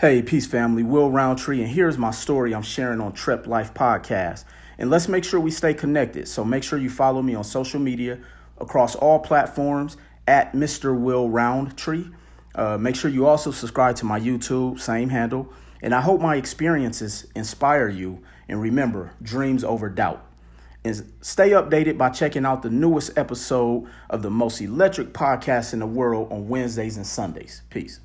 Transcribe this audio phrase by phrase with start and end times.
[0.00, 4.44] Hey, peace family, Will Roundtree, and here's my story I'm sharing on Trep Life Podcast.
[4.78, 6.28] And let's make sure we stay connected.
[6.28, 8.20] So make sure you follow me on social media
[8.58, 9.96] across all platforms
[10.28, 10.96] at Mr.
[10.96, 12.04] Will Roundtree.
[12.54, 15.52] Uh, make sure you also subscribe to my YouTube, same handle.
[15.82, 18.22] And I hope my experiences inspire you.
[18.48, 20.24] And remember, dreams over doubt.
[20.84, 25.80] And stay updated by checking out the newest episode of the most electric podcast in
[25.80, 27.62] the world on Wednesdays and Sundays.
[27.68, 27.98] Peace.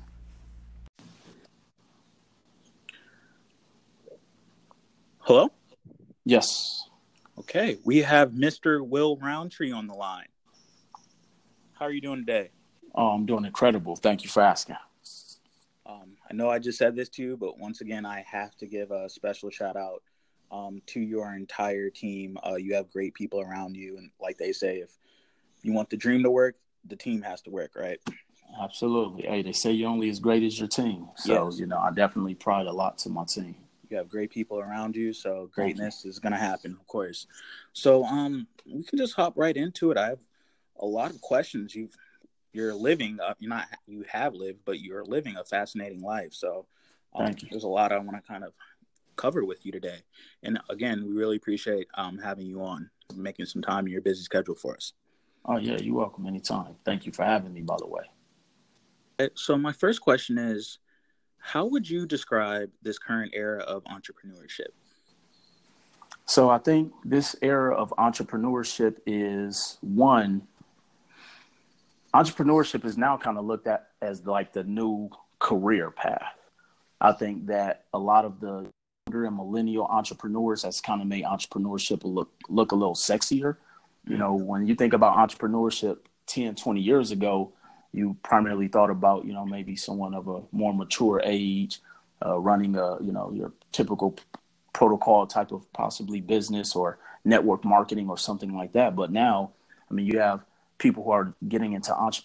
[5.24, 5.50] Hello?
[6.26, 6.88] Yes.
[7.38, 8.86] Okay, we have Mr.
[8.86, 10.26] Will Roundtree on the line.
[11.72, 12.50] How are you doing today?
[12.94, 13.96] Oh, I'm doing incredible.
[13.96, 14.76] Thank you for asking.
[15.86, 18.66] Um, I know I just said this to you, but once again, I have to
[18.66, 20.02] give a special shout out
[20.52, 22.36] um, to your entire team.
[22.46, 24.90] Uh, you have great people around you, and like they say, if
[25.62, 26.56] you want the dream to work,
[26.86, 27.98] the team has to work, right?
[28.62, 29.22] Absolutely.
[29.22, 31.08] Hey, they say you're only as great as your team.
[31.16, 31.58] So, Yes.
[31.58, 33.56] you know, I definitely pride a lot to my team.
[33.88, 37.26] You have great people around you, so greatness is gonna happen, of course.
[37.72, 39.96] So, um, we can just hop right into it.
[39.98, 40.20] I have
[40.78, 41.74] a lot of questions.
[41.74, 41.96] You've
[42.52, 46.32] you're living, uh, you're not you have lived, but you're living a fascinating life.
[46.32, 46.66] So,
[47.14, 47.48] um, Thank you.
[47.50, 48.52] there's a lot I want to kind of
[49.16, 49.98] cover with you today.
[50.42, 54.22] And again, we really appreciate um having you on, making some time in your busy
[54.22, 54.92] schedule for us.
[55.44, 56.76] Oh, yeah, you're welcome anytime.
[56.84, 58.04] Thank you for having me, by the way.
[59.18, 60.78] Uh, So, my first question is,
[61.44, 64.72] how would you describe this current era of entrepreneurship?
[66.24, 70.48] So I think this era of entrepreneurship is one.
[72.14, 76.34] Entrepreneurship is now kind of looked at as like the new career path.
[76.98, 78.66] I think that a lot of the
[79.06, 83.56] younger and millennial entrepreneurs has kind of made entrepreneurship look look a little sexier.
[84.06, 84.16] You mm-hmm.
[84.16, 87.52] know, when you think about entrepreneurship 10, 20 years ago,
[87.94, 91.80] you primarily thought about, you know, maybe someone of a more mature age,
[92.24, 94.16] uh, running a, you know, your typical
[94.72, 98.96] protocol type of possibly business or network marketing or something like that.
[98.96, 99.52] But now,
[99.90, 100.44] I mean, you have
[100.78, 102.24] people who are getting into entrepreneurship.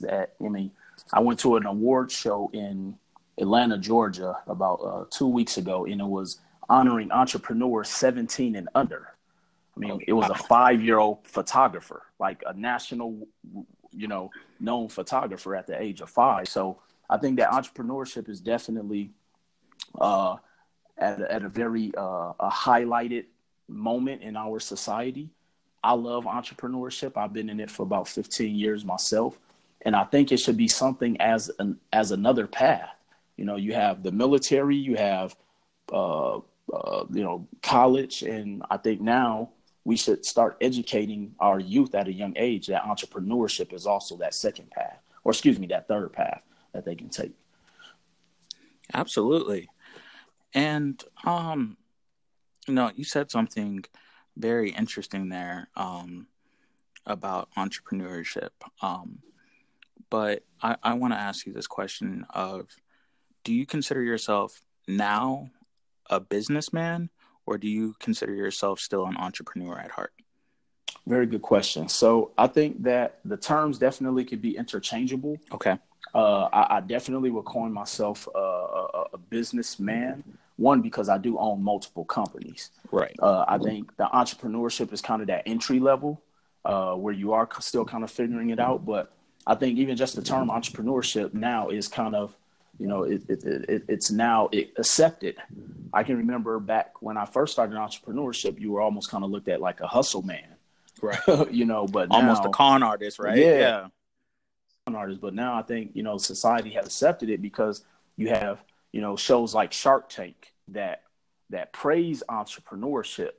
[0.00, 0.70] That I mean,
[1.12, 2.96] I went to an award show in
[3.38, 6.38] Atlanta, Georgia, about uh, two weeks ago, and it was
[6.68, 9.14] honoring entrepreneurs 17 and under.
[9.76, 13.26] I mean, Oh, it was a five-year-old photographer, like a national,
[13.96, 16.48] you know, known photographer at the age of five.
[16.48, 16.78] So
[17.08, 19.10] I think that entrepreneurship is definitely
[20.00, 20.36] uh,
[20.98, 23.26] at at a very uh, a highlighted
[23.68, 25.30] moment in our society.
[25.82, 27.16] I love entrepreneurship.
[27.16, 29.38] I've been in it for about 15 years myself,
[29.82, 32.90] and I think it should be something as an as another path.
[33.36, 35.36] You know, you have the military, you have
[35.92, 36.36] uh,
[36.72, 39.50] uh, you know college, and I think now
[39.84, 44.34] we should start educating our youth at a young age that entrepreneurship is also that
[44.34, 47.32] second path, or excuse me, that third path that they can take.
[48.92, 49.68] Absolutely.
[50.54, 51.76] And um
[52.66, 53.84] you know, you said something
[54.36, 56.26] very interesting there um
[57.06, 58.50] about entrepreneurship.
[58.80, 59.18] Um
[60.10, 62.68] but I, I want to ask you this question of
[63.42, 65.50] do you consider yourself now
[66.08, 67.10] a businessman
[67.46, 70.12] or do you consider yourself still an entrepreneur at heart?
[71.06, 71.88] Very good question.
[71.88, 75.36] So I think that the terms definitely could be interchangeable.
[75.52, 75.78] Okay.
[76.14, 80.24] Uh, I, I definitely would coin myself uh, a, a businessman.
[80.56, 82.70] One because I do own multiple companies.
[82.92, 83.16] Right.
[83.18, 86.22] Uh, I think the entrepreneurship is kind of that entry level
[86.64, 88.86] uh, where you are still kind of figuring it out.
[88.86, 89.12] But
[89.46, 92.36] I think even just the term entrepreneurship now is kind of,
[92.78, 95.36] you know, it, it, it, it's now accepted.
[95.92, 99.48] I can remember back when I first started entrepreneurship, you were almost kind of looked
[99.48, 100.46] at like a hustle man,
[101.00, 101.18] Right.
[101.52, 101.86] you know.
[101.86, 103.38] But Almost now, a con artist, right?
[103.38, 103.88] Yeah.
[104.86, 107.84] con artist But now I think you know society has accepted it because
[108.16, 108.62] you have
[108.92, 111.02] you know shows like Shark Tank that
[111.50, 113.32] that praise entrepreneurship.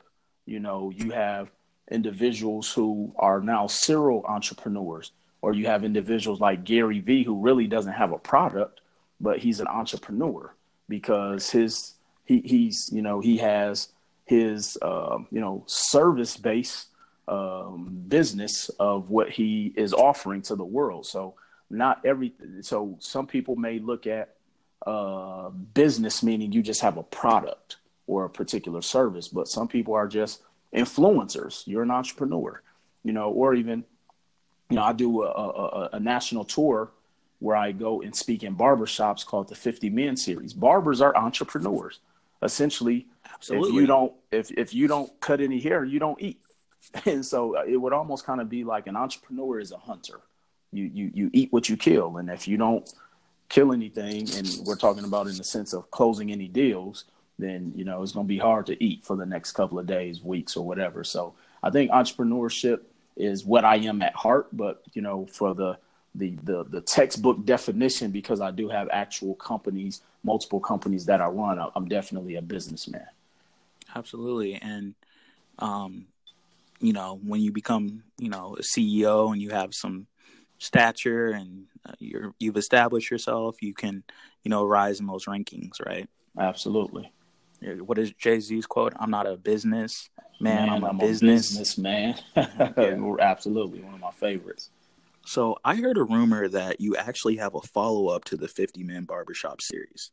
[0.45, 1.49] You know, you have
[1.91, 7.67] individuals who are now serial entrepreneurs, or you have individuals like Gary Vee who really
[7.67, 8.81] doesn't have a product,
[9.19, 10.53] but he's an entrepreneur
[10.87, 11.93] because his
[12.25, 13.89] he he's you know he has
[14.25, 16.87] his um, you know service based
[17.27, 21.05] um, business of what he is offering to the world.
[21.05, 21.35] So
[21.69, 24.35] not every so some people may look at
[24.85, 29.93] uh, business meaning you just have a product or a particular service, but some people
[29.95, 30.41] are just
[30.75, 31.63] influencers.
[31.65, 32.61] You're an entrepreneur,
[33.03, 33.83] you know, or even
[34.69, 36.91] you know I do a, a, a national tour
[37.45, 40.51] where I go and speak in barbershops called the 50 Men series.
[40.51, 41.99] Barbers are entrepreneurs.
[42.41, 43.69] Essentially, Absolutely.
[43.69, 46.41] if you don't if if you don't cut any hair, you don't eat.
[47.05, 50.21] And so uh, it would almost kind of be like an entrepreneur is a hunter.
[50.71, 52.91] You you you eat what you kill, and if you don't
[53.49, 57.05] kill anything, and we're talking about in the sense of closing any deals,
[57.37, 59.85] then you know it's going to be hard to eat for the next couple of
[59.85, 61.03] days, weeks, or whatever.
[61.03, 62.81] So I think entrepreneurship
[63.15, 65.77] is what I am at heart, but you know, for the
[66.17, 71.27] the the, the textbook definition, because I do have actual companies, multiple companies that I
[71.27, 73.07] run, I'm definitely a businessman.
[73.95, 74.95] Absolutely, and
[75.59, 76.07] um,
[76.79, 80.07] you know, when you become you know a CEO and you have some
[80.57, 84.03] stature and uh, you're you've established yourself, you can
[84.43, 86.09] you know rise in those rankings, right?
[86.37, 87.11] Absolutely.
[87.61, 88.93] What is Jay Z's quote?
[88.97, 90.09] I'm not a business
[90.39, 90.67] man.
[90.67, 91.55] man I'm, a, I'm business.
[91.55, 92.15] a business man.
[92.35, 93.15] yeah.
[93.19, 94.69] Absolutely, one of my favorites.
[95.25, 98.83] So I heard a rumor that you actually have a follow up to the 50
[98.83, 100.11] Man Barbershop series.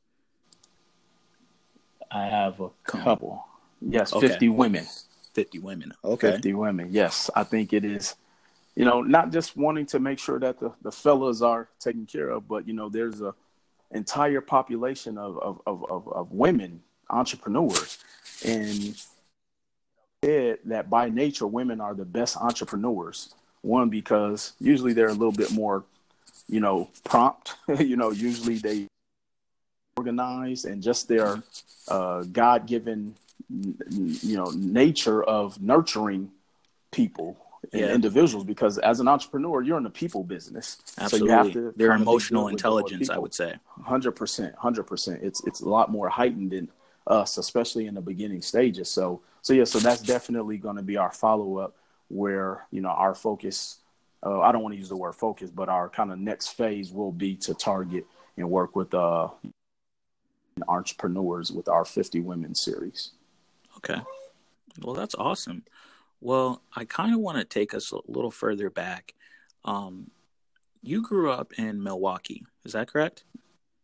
[2.11, 3.47] I have a couple.
[3.81, 4.29] Yes, okay.
[4.29, 4.87] 50 women.
[5.35, 5.93] 50 women.
[6.05, 6.33] Okay.
[6.33, 6.89] 50 women.
[6.91, 8.17] Yes, I think it is
[8.75, 12.31] you know, not just wanting to make sure that the, the fellas are taken care
[12.31, 13.35] of, but you know, there's a
[13.91, 17.99] entire population of of, of, of, of women entrepreneurs,
[18.45, 18.97] and
[20.25, 23.35] said that by nature women are the best entrepreneurs.
[23.63, 25.85] One because usually they're a little bit more,
[26.49, 27.55] you know, prompt.
[27.79, 28.87] you know, usually they
[29.97, 31.43] organize and just their
[31.89, 33.15] uh, God given,
[33.49, 36.31] you know, nature of nurturing
[36.91, 37.37] people
[37.73, 37.93] yeah.
[37.93, 40.79] individuals because as an entrepreneur, you're in the people business.
[40.99, 41.19] Absolutely.
[41.19, 43.55] So you have to their emotional intelligence, I would say.
[43.85, 45.21] Hundred percent, hundred percent.
[45.23, 46.69] It's it's a lot more heightened than
[47.07, 48.89] us, especially in the beginning stages.
[48.89, 51.75] So so yeah, so that's definitely going to be our follow up
[52.13, 53.79] where you know our focus.
[54.25, 56.93] Uh, I don't want to use the word focus, but our kind of next phase
[56.93, 58.07] will be to target
[58.37, 59.29] and work with uh,
[60.69, 63.11] entrepreneurs with our 50 women series.
[63.79, 64.01] Okay.
[64.81, 65.65] Well, that's awesome.
[66.21, 69.15] Well, I kind of want to take us a little further back.
[69.65, 70.13] Um,
[70.83, 73.25] you grew up in Milwaukee, is that correct?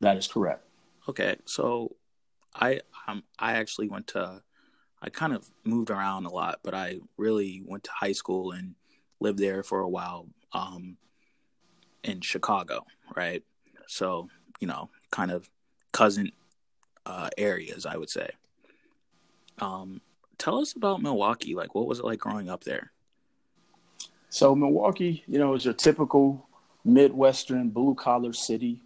[0.01, 0.65] That is correct.
[1.09, 1.97] Okay, so
[2.55, 4.43] I um, I actually went to
[5.01, 8.75] I kind of moved around a lot, but I really went to high school and
[9.21, 10.97] lived there for a while um,
[12.03, 12.85] in Chicago,
[13.17, 13.43] right?
[13.87, 14.29] So
[14.61, 15.49] you know, kind of
[15.93, 16.33] cousin
[17.07, 18.31] uh, areas, I would say.
[19.59, 20.01] Um,
[20.37, 21.55] tell us about Milwaukee.
[21.55, 22.93] Like, what was it like growing up there?
[24.31, 26.49] So Milwaukee, you know, is your typical
[26.85, 28.83] Midwestern blue collar city.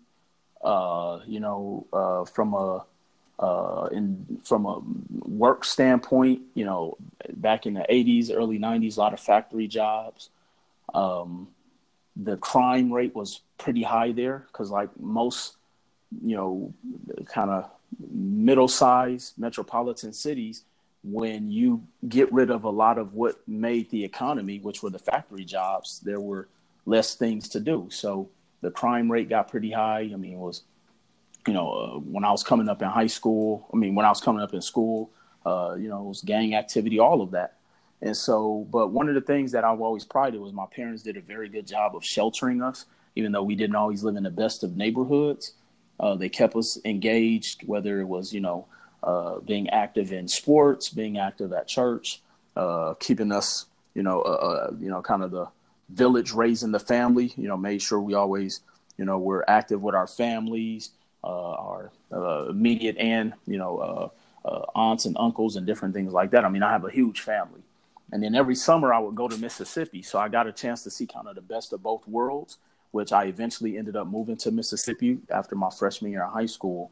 [0.63, 2.85] Uh, you know, uh, from a
[3.39, 4.81] uh, in from a
[5.29, 6.97] work standpoint, you know,
[7.35, 10.31] back in the '80s, early '90s, a lot of factory jobs.
[10.95, 11.49] Um,
[12.17, 15.57] the crime rate was pretty high there because, like most,
[16.23, 16.73] you know,
[17.27, 17.71] kind of
[18.11, 20.65] middle-sized metropolitan cities,
[21.05, 24.99] when you get rid of a lot of what made the economy, which were the
[24.99, 26.49] factory jobs, there were
[26.87, 27.89] less things to do.
[27.91, 28.29] So
[28.61, 30.11] the crime rate got pretty high.
[30.13, 30.63] I mean, it was,
[31.47, 34.09] you know, uh, when I was coming up in high school, I mean, when I
[34.09, 35.11] was coming up in school,
[35.45, 37.57] uh, you know, it was gang activity, all of that.
[38.01, 41.17] And so, but one of the things that I've always prided was my parents did
[41.17, 44.31] a very good job of sheltering us, even though we didn't always live in the
[44.31, 45.55] best of neighborhoods.
[46.01, 48.67] Uh, they kept us engaged, whether it was, you know,
[49.03, 52.21] uh, being active in sports, being active at church,
[52.57, 55.47] uh, keeping us, you know, uh, you know, kind of the
[55.89, 57.33] village raising the family.
[57.37, 58.61] You know, made sure we always,
[58.97, 60.91] you know, we're active with our families,
[61.25, 61.91] our
[62.49, 64.13] immediate and you know
[64.75, 66.45] aunts and uncles and different things like that.
[66.45, 67.63] I mean, I have a huge family.
[68.11, 70.03] And then every summer I would go to Mississippi.
[70.03, 72.59] So I got a chance to see kind of the best of both worlds,
[72.91, 76.91] which I eventually ended up moving to Mississippi after my freshman year in high school.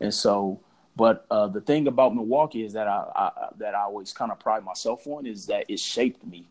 [0.00, 0.60] And so
[0.96, 4.38] but uh, the thing about Milwaukee is that I, I that I always kind of
[4.38, 6.48] pride myself on is that it shaped me.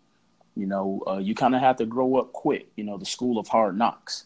[0.56, 2.70] You know, uh, you kind of have to grow up quick.
[2.76, 4.26] You know, the school of hard knocks.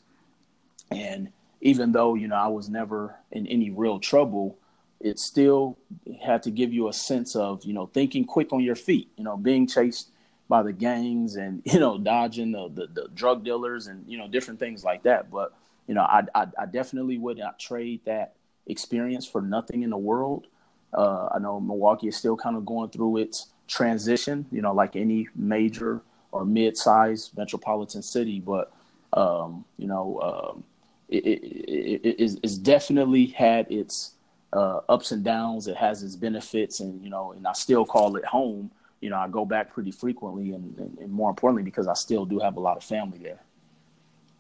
[0.90, 1.32] And
[1.62, 4.58] even though you know I was never in any real trouble,
[5.00, 5.78] it still
[6.22, 9.10] had to give you a sense of you know thinking quick on your feet.
[9.18, 10.10] You know, being chased
[10.48, 14.28] by the gangs and you know dodging the, the, the drug dealers and you know
[14.28, 15.32] different things like that.
[15.32, 15.54] But
[15.88, 18.36] you know, I I, I definitely would not trade that
[18.68, 20.48] experience for nothing in the world.
[20.94, 24.96] Uh, I know Milwaukee is still kind of going through its transition, you know, like
[24.96, 28.72] any major or mid-sized metropolitan city, but
[29.14, 30.64] um, you know, um,
[31.10, 34.12] it, it, it, it's definitely had its
[34.54, 35.68] uh, ups and downs.
[35.68, 38.72] It has its benefits, and you know, and I still call it home.
[39.02, 42.26] You know, I go back pretty frequently, and, and, and more importantly, because I still
[42.26, 43.42] do have a lot of family there.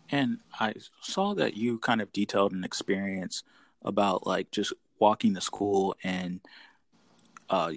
[0.10, 3.43] And I saw that you kind of detailed an experience
[3.84, 6.39] about like just walking to school and
[7.50, 7.72] uh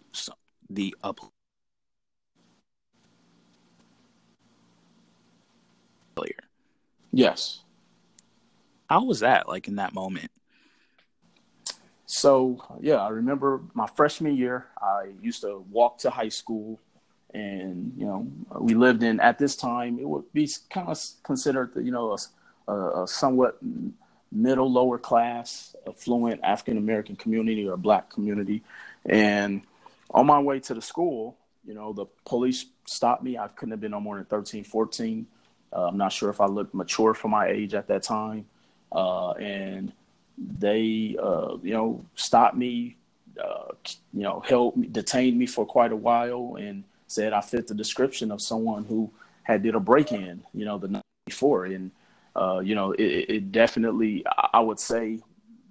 [0.71, 1.21] the up
[7.12, 7.61] Yes.
[8.88, 10.30] How was that like in that moment?
[12.07, 14.66] So yeah, I remember my freshman year.
[14.80, 16.80] I used to walk to high school,
[17.35, 18.26] and you know,
[18.59, 19.99] we lived in at this time.
[19.99, 22.16] It would be kind of considered, you know,
[22.66, 23.59] a, a, somewhat
[24.33, 28.62] middle lower class, affluent African American community or black community.
[29.04, 29.62] And
[30.11, 33.37] on my way to the school, you know, the police stopped me.
[33.37, 35.26] I couldn't have been no more than 13, 14.
[35.71, 38.47] Uh, I'm not sure if I looked mature for my age at that time.
[38.92, 39.92] Uh, and
[40.37, 42.97] they, uh, you know, stopped me,
[43.42, 43.73] uh,
[44.12, 47.75] you know, held me, detained me for quite a while and said I fit the
[47.75, 49.11] description of someone who
[49.42, 51.64] had did a break-in, you know, the night before.
[51.64, 51.90] And,
[52.37, 55.18] uh, you know, it, it definitely, I would say,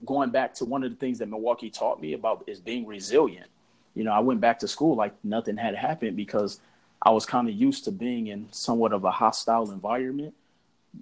[0.05, 3.47] going back to one of the things that Milwaukee taught me about is being resilient.
[3.95, 6.59] You know, I went back to school like nothing had happened because
[7.01, 10.33] I was kind of used to being in somewhat of a hostile environment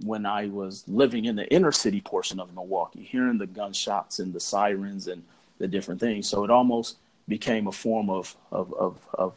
[0.03, 4.33] when I was living in the inner city portion of Milwaukee, hearing the gunshots and
[4.33, 5.23] the sirens and
[5.57, 6.27] the different things.
[6.27, 6.97] So it almost
[7.27, 9.33] became a form of of of, of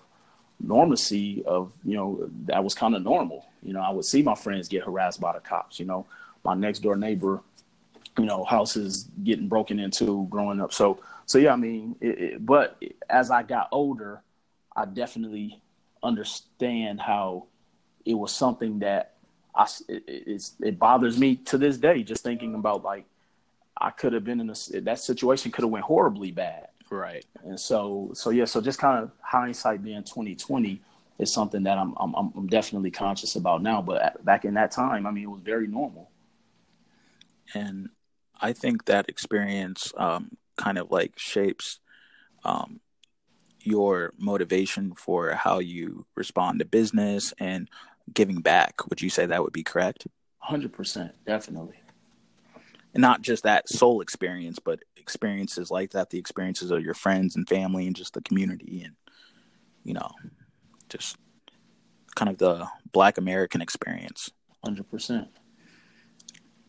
[0.61, 3.47] normalcy of you know that was kind of normal.
[3.63, 5.79] You know, I would see my friends get harassed by the cops.
[5.79, 6.07] You know,
[6.45, 7.41] my next door neighbor,
[8.19, 10.73] you know, houses getting broken into growing up.
[10.73, 14.23] So so yeah, I mean, it, it, but as I got older,
[14.75, 15.61] I definitely
[16.03, 17.47] understand how
[18.05, 19.15] it was something that
[19.59, 23.05] I it, it bothers me to this day just thinking about like
[23.77, 26.69] I could have been in a that situation could have went horribly bad.
[26.91, 27.27] Right.
[27.45, 30.81] And so so yeah, so just kind of hindsight being 2020
[31.19, 35.07] is something that I'm I'm I'm definitely conscious about now, but back in that time,
[35.07, 36.11] I mean it was very normal.
[37.53, 37.89] And
[38.41, 41.81] I think that experience um, kind of like shapes
[42.45, 42.81] um,
[43.61, 47.69] your motivation for how you respond to business and
[48.13, 48.89] giving back.
[48.89, 50.07] Would you say that would be correct?
[50.49, 51.77] 100%, definitely.
[52.95, 57.37] And not just that soul experience, but experiences like that, the experiences of your friends
[57.37, 58.95] and family and just the community and,
[59.85, 60.11] you know,
[60.89, 61.17] just
[62.15, 64.31] kind of the Black American experience.
[64.65, 65.29] 100%.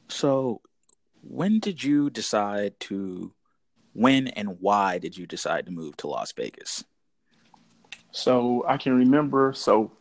[0.10, 0.62] So,
[1.22, 3.34] when did you decide to,
[3.94, 6.84] when and why did you decide to move to Las Vegas?
[8.12, 9.92] So, I can remember, so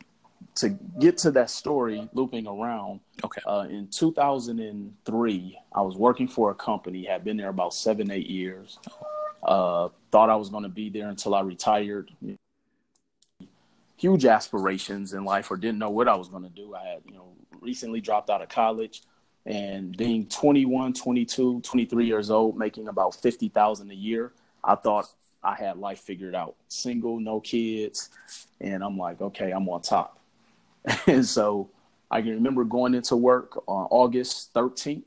[0.59, 2.99] to get to that story, looping around.
[3.23, 3.41] Okay.
[3.47, 7.05] Uh, in 2003, I was working for a company.
[7.05, 8.77] Had been there about seven, eight years.
[9.41, 12.11] Uh, thought I was going to be there until I retired.
[13.95, 16.75] Huge aspirations in life, or didn't know what I was going to do.
[16.75, 19.03] I had, you know, recently dropped out of college,
[19.45, 25.07] and being 21, 22, 23 years old, making about 50,000 a year, I thought
[25.41, 26.55] I had life figured out.
[26.67, 28.09] Single, no kids,
[28.59, 30.18] and I'm like, okay, I'm on top.
[31.07, 31.69] And so
[32.11, 35.03] I can remember going into work on August 13th,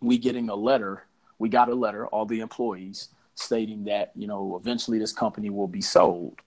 [0.00, 1.04] we getting a letter.
[1.38, 5.68] We got a letter, all the employees, stating that, you know, eventually this company will
[5.68, 6.38] be sold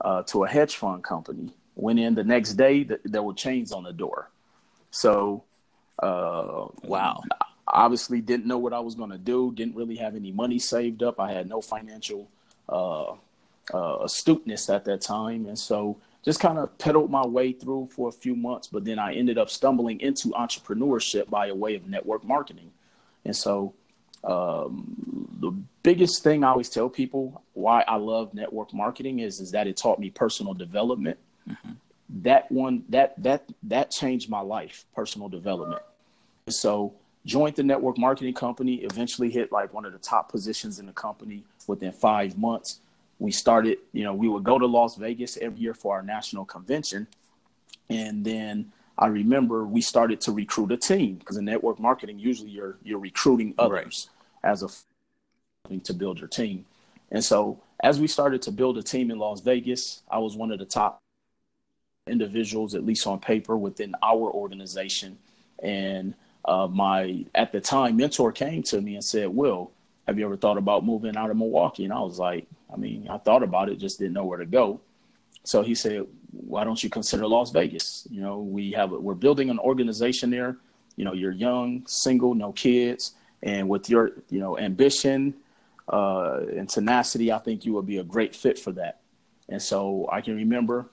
[0.00, 1.52] uh, to a hedge fund company.
[1.74, 4.30] Went in the next day, th- there were chains on the door.
[4.90, 5.44] So,
[6.02, 7.22] uh, wow.
[7.66, 9.52] Obviously, didn't know what I was going to do.
[9.54, 11.20] Didn't really have any money saved up.
[11.20, 12.28] I had no financial
[12.68, 13.12] uh,
[13.72, 15.46] uh astuteness at that time.
[15.46, 18.98] And so just kind of pedaled my way through for a few months, but then
[18.98, 22.70] I ended up stumbling into entrepreneurship by a way of network marketing.
[23.24, 23.74] And so,
[24.24, 29.52] um, the biggest thing I always tell people why I love network marketing is is
[29.52, 31.18] that it taught me personal development.
[31.48, 31.72] Mm-hmm.
[32.22, 35.82] That one that that that changed my life, personal development.
[36.46, 36.94] And so,
[37.26, 38.76] joined the network marketing company.
[38.76, 42.80] Eventually, hit like one of the top positions in the company within five months
[43.18, 46.44] we started, you know, we would go to Las Vegas every year for our national
[46.44, 47.06] convention.
[47.90, 52.50] And then I remember we started to recruit a team because in network marketing, usually
[52.50, 54.10] you're you're recruiting others
[54.42, 54.50] right.
[54.50, 54.68] as a
[55.84, 56.64] to build your team.
[57.10, 60.50] And so as we started to build a team in Las Vegas, I was one
[60.50, 61.00] of the top
[62.06, 65.18] individuals, at least on paper, within our organization.
[65.62, 69.70] And uh, my at the time mentor came to me and said, "Will,
[70.06, 73.08] have you ever thought about moving out of Milwaukee?" And I was like, I mean,
[73.08, 74.80] I thought about it, just didn't know where to go.
[75.44, 78.06] So he said, "Why don't you consider Las Vegas?
[78.10, 80.56] You know, we have we're building an organization there.
[80.96, 85.34] You know, you're young, single, no kids, and with your you know ambition
[85.88, 89.00] uh, and tenacity, I think you would be a great fit for that."
[89.48, 90.90] And so I can remember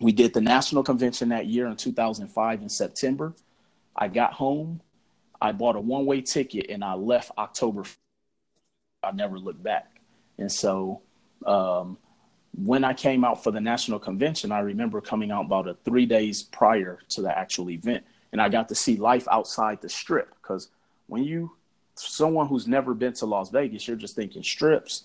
[0.00, 3.34] we did the national convention that year in 2005 in September.
[3.94, 4.80] I got home,
[5.40, 7.84] I bought a one way ticket, and I left October.
[9.02, 9.91] I never looked back.
[10.38, 11.02] And so
[11.46, 11.98] um,
[12.56, 16.06] when I came out for the national convention, I remember coming out about a three
[16.06, 20.34] days prior to the actual event, and I got to see life outside the strip
[20.42, 20.68] because
[21.06, 21.52] when you
[21.94, 25.04] someone who's never been to Las Vegas, you're just thinking strips,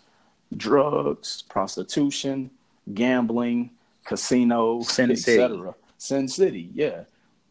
[0.55, 2.49] drugs, prostitution,
[2.93, 3.71] gambling,
[4.05, 5.75] casinos, etc.
[5.97, 7.03] Sin City, yeah.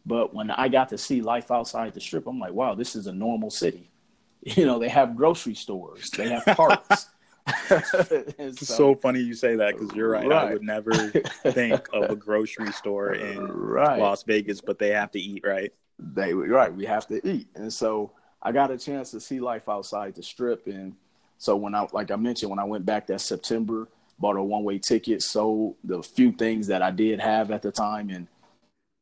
[0.05, 3.07] But when I got to see life outside the strip, I'm like, wow, this is
[3.07, 3.89] a normal city.
[4.43, 7.07] You know, they have grocery stores, they have parks.
[7.47, 10.27] it's so, so, funny you say that because you're right.
[10.27, 10.47] right.
[10.47, 10.91] I would never
[11.51, 13.99] think of a grocery store in right.
[13.99, 15.73] Las Vegas, but they have to eat, right?
[15.99, 16.73] They right.
[16.73, 18.11] We have to eat, and so
[18.41, 20.67] I got a chance to see life outside the strip.
[20.67, 20.95] And
[21.37, 23.87] so when I, like I mentioned, when I went back that September,
[24.19, 27.71] bought a one way ticket, sold the few things that I did have at the
[27.71, 28.27] time, and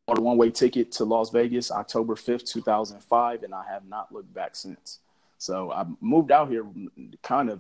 [0.08, 4.12] bought a one way ticket to Las Vegas October 5th, 2005, and I have not
[4.12, 5.00] looked back since.
[5.38, 6.66] So I moved out here
[7.22, 7.60] kind of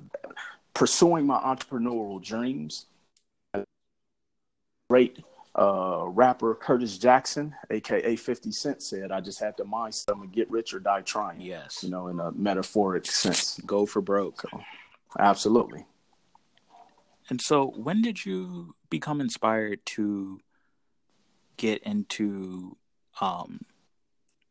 [0.75, 2.85] pursuing my entrepreneurial dreams.
[4.87, 5.17] Great
[5.55, 10.51] uh, rapper Curtis Jackson, aka 50 Cent, said, I just had to mind something, get
[10.51, 11.41] rich or die trying.
[11.41, 11.79] Yes.
[11.81, 13.59] You know, in a metaphoric sense.
[13.65, 14.41] Go for broke.
[14.41, 14.61] So,
[15.17, 15.85] absolutely.
[17.29, 20.39] And so, when did you become inspired to
[21.57, 22.77] get into
[23.21, 23.61] um,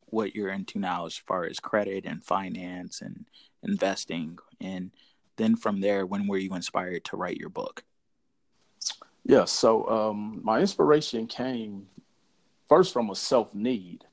[0.07, 3.27] what you're into now as far as credit and finance and
[3.63, 4.39] investing?
[4.61, 4.91] And
[5.37, 7.85] then from there, when were you inspired to write your book?
[9.25, 11.87] Yeah, so um, my inspiration came
[12.69, 14.05] first from a self need.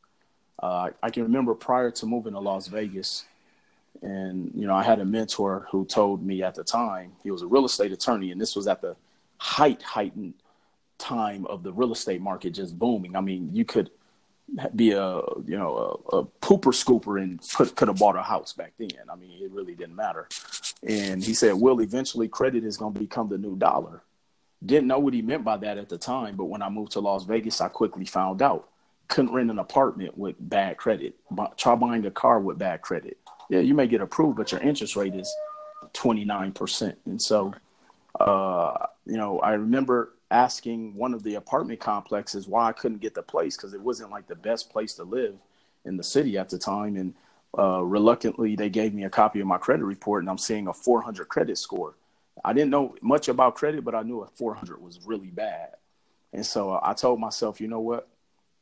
[0.62, 3.26] Uh, I can remember prior to moving to Las Vegas,
[4.02, 7.42] and you know, I had a mentor who told me at the time he was
[7.42, 8.96] a real estate attorney, and this was at the
[9.38, 10.36] height heightened
[10.98, 13.16] time of the real estate market just booming.
[13.16, 13.90] I mean, you could
[14.76, 15.16] be a
[15.46, 18.90] you know a, a pooper scooper and could could have bought a house back then.
[19.10, 20.28] I mean, it really didn't matter.
[20.88, 24.04] And he said, "Well, eventually, credit is going to become the new dollar."
[24.64, 27.00] Didn't know what he meant by that at the time, but when I moved to
[27.00, 28.68] Las Vegas, I quickly found out.
[29.08, 31.16] Couldn't rent an apartment with bad credit.
[31.58, 33.18] Try buying a car with bad credit.
[33.50, 35.34] Yeah, you may get approved, but your interest rate is
[35.94, 36.96] 29%.
[37.06, 37.54] And so,
[38.20, 43.14] uh, you know, I remember asking one of the apartment complexes why I couldn't get
[43.14, 45.36] the place because it wasn't like the best place to live
[45.86, 46.96] in the city at the time.
[46.96, 47.14] And
[47.58, 50.74] uh, reluctantly, they gave me a copy of my credit report, and I'm seeing a
[50.74, 51.96] 400 credit score.
[52.44, 55.76] I didn't know much about credit, but I knew a 400 was really bad.
[56.34, 58.08] And so I told myself, you know what?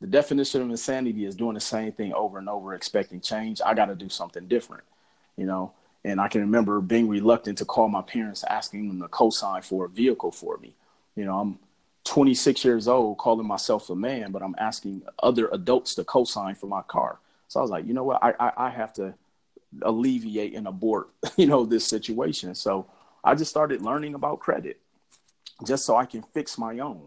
[0.01, 3.61] The definition of insanity is doing the same thing over and over, expecting change.
[3.63, 4.83] I got to do something different,
[5.37, 5.73] you know?
[6.03, 9.85] And I can remember being reluctant to call my parents, asking them to co-sign for
[9.85, 10.73] a vehicle for me.
[11.19, 11.59] You know, I'm
[12.05, 16.67] 26 years old, calling myself a man, but I'm asking other adults to co-sign for
[16.67, 17.19] my car.
[17.49, 18.23] So I was like, you know what?
[18.23, 19.13] I, I, I have to
[19.81, 22.55] alleviate and abort, you know, this situation.
[22.55, 22.87] So
[23.21, 24.79] I just started learning about credit
[25.67, 27.01] just so I can fix my own.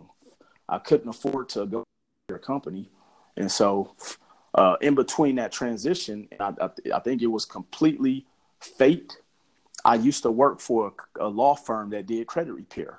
[0.68, 1.82] I couldn't afford to go
[2.28, 2.90] to a company.
[3.38, 3.96] And so,
[4.54, 8.26] uh, in between that transition, I, I, I, think it was completely
[8.60, 9.16] fate.
[9.86, 12.98] I used to work for a, a law firm that did credit repair.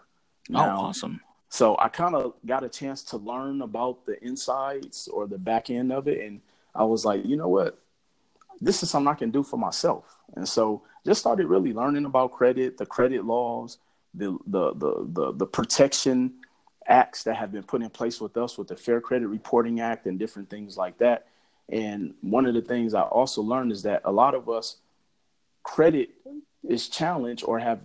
[0.49, 1.21] Oh, now, oh, awesome.
[1.49, 5.69] So I kind of got a chance to learn about the insides or the back
[5.69, 6.25] end of it.
[6.25, 6.41] And
[6.73, 7.79] I was like, you know what?
[8.60, 10.17] This is something I can do for myself.
[10.36, 13.77] And so just started really learning about credit, the credit laws,
[14.13, 16.34] the the the the, the protection
[16.88, 20.06] acts that have been put in place with us with the Fair Credit Reporting Act
[20.06, 21.27] and different things like that.
[21.69, 24.77] And one of the things I also learned is that a lot of us
[25.63, 26.10] credit
[26.67, 27.79] is challenged or have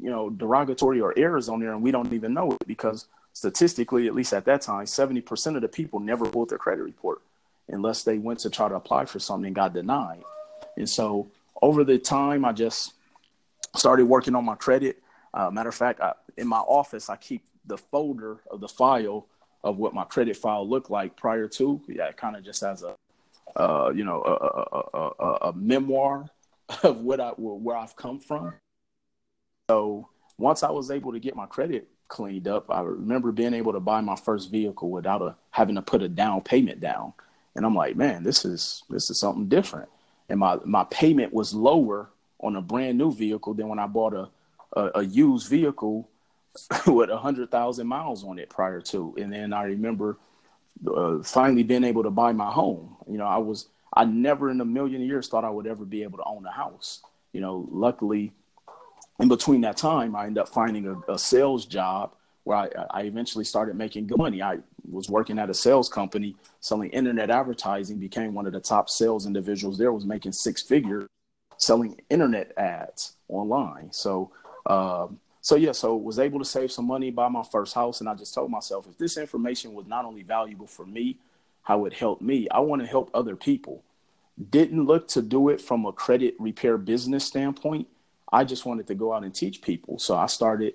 [0.00, 4.06] you know derogatory or errors on there and we don't even know it because statistically
[4.06, 7.20] at least at that time 70% of the people never pulled their credit report
[7.68, 10.22] unless they went to try to apply for something and got denied
[10.76, 11.28] and so
[11.62, 12.92] over the time, I just
[13.76, 15.02] started working on my credit.
[15.32, 19.26] Uh, matter of fact, I, in my office, I keep the folder of the file
[19.62, 21.80] of what my credit file looked like prior to.
[21.86, 22.96] Yeah, it kind of just as a,
[23.56, 26.28] uh, you know, a, a, a, a, memoir
[26.82, 28.54] of what I where I've come from.
[29.70, 33.72] So once I was able to get my credit cleaned up, I remember being able
[33.72, 37.12] to buy my first vehicle without a, having to put a down payment down.
[37.54, 39.88] And I'm like, man, this is this is something different
[40.28, 42.08] and my my payment was lower
[42.40, 44.28] on a brand new vehicle than when I bought a
[44.74, 46.08] a, a used vehicle
[46.86, 49.14] with a hundred thousand miles on it prior to.
[49.18, 50.18] And then I remember
[50.86, 52.96] uh, finally being able to buy my home.
[53.10, 56.02] You know, I was I never in a million years thought I would ever be
[56.02, 57.02] able to own a house.
[57.34, 58.32] You know, luckily,
[59.20, 63.02] in between that time, I ended up finding a, a sales job where I, I
[63.02, 64.42] eventually started making good money.
[64.42, 64.58] I
[64.90, 69.26] was working at a sales company selling internet advertising, became one of the top sales
[69.26, 71.06] individuals there, was making six figures
[71.58, 73.92] selling internet ads online.
[73.92, 74.32] So,
[74.66, 78.08] um, so yeah, so was able to save some money, buy my first house, and
[78.08, 81.18] I just told myself if this information was not only valuable for me,
[81.62, 83.84] how it helped me, I want to help other people.
[84.50, 87.86] didn't look to do it from a credit repair business standpoint.
[88.32, 89.98] I just wanted to go out and teach people.
[89.98, 90.74] So I started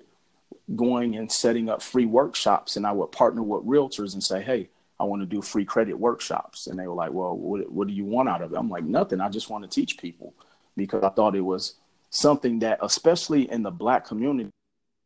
[0.76, 4.70] going and setting up free workshops and I would partner with realtors and say, Hey,
[5.00, 6.68] I want to do free credit workshops.
[6.68, 8.58] And they were like, Well, what, what do you want out of it?
[8.58, 9.22] I'm like, Nothing.
[9.22, 10.34] I just want to teach people
[10.76, 11.76] because I thought it was
[12.10, 14.52] something that, especially in the black community,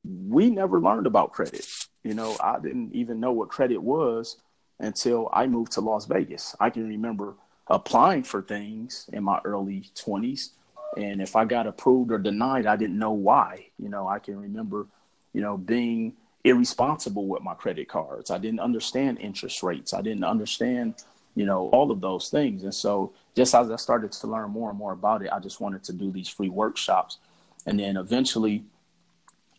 [0.04, 1.68] we never learned about credit.
[2.04, 4.38] You know, I didn't even know what credit was
[4.80, 6.56] until I moved to Las Vegas.
[6.60, 7.36] I can remember
[7.68, 10.50] applying for things in my early 20s.
[10.98, 13.68] And if I got approved or denied, I didn't know why.
[13.80, 14.88] You know, I can remember,
[15.34, 18.32] you know, being irresponsible with my credit cards.
[18.32, 19.94] I didn't understand interest rates.
[19.94, 20.96] I didn't understand,
[21.36, 22.64] you know, all of those things.
[22.64, 25.62] And so just as I started to learn more and more about it, I just
[25.62, 27.18] wanted to do these free workshops.
[27.66, 28.64] And then eventually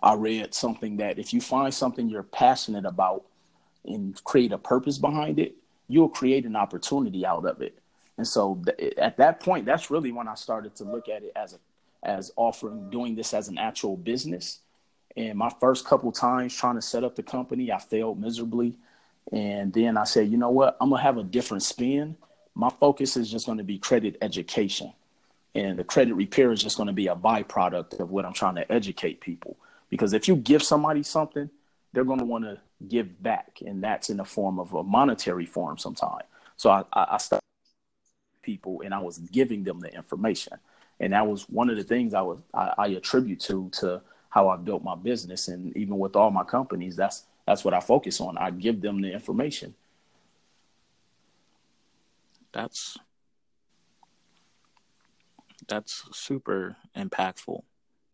[0.02, 3.24] I read something that if you find something you're passionate about
[3.84, 5.54] and create a purpose behind it,
[5.88, 7.78] you'll create an opportunity out of it.
[8.18, 11.32] And so th- at that point, that's really when I started to look at it
[11.34, 11.58] as a
[12.02, 14.60] as offering doing this as an actual business.
[15.16, 18.76] And my first couple times trying to set up the company, I failed miserably.
[19.30, 20.76] And then I said, you know what?
[20.80, 22.16] I'm gonna have a different spin.
[22.54, 24.92] My focus is just to be credit education,
[25.54, 28.70] and the credit repair is just to be a byproduct of what I'm trying to
[28.70, 29.56] educate people.
[29.88, 31.48] Because if you give somebody something,
[31.92, 36.22] they're want to give back, and that's in the form of a monetary form sometime.
[36.56, 37.41] So I, I, I started
[38.42, 40.54] people, and I was giving them the information,
[41.00, 44.48] and that was one of the things I was I, I attribute to to how
[44.48, 48.20] I built my business, and even with all my companies, that's that's what I focus
[48.20, 48.38] on.
[48.38, 49.74] I give them the information.
[52.52, 52.98] That's
[55.68, 57.62] that's super impactful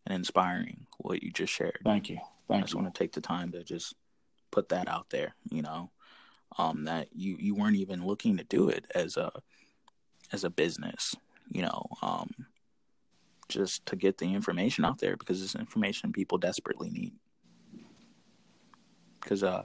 [0.05, 1.79] and inspiring what you just shared.
[1.83, 2.19] Thank you.
[2.47, 2.79] Thank I just you.
[2.79, 3.95] want to take the time to just
[4.51, 5.91] put that out there, you know,
[6.57, 9.31] um, that you, you weren't even looking to do it as a
[10.31, 11.15] as a business,
[11.49, 12.29] you know, um,
[13.47, 17.13] just to get the information out there because it's information people desperately need.
[19.19, 19.63] Because uh,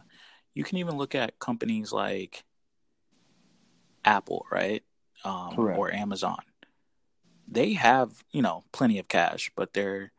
[0.54, 2.44] you can even look at companies like
[4.04, 4.82] Apple, right,
[5.24, 6.42] um, or Amazon.
[7.46, 10.12] They have you know plenty of cash, but they're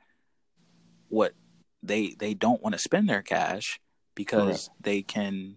[1.09, 1.33] what
[1.83, 3.79] they they don't want to spend their cash
[4.15, 4.69] because Correct.
[4.81, 5.55] they can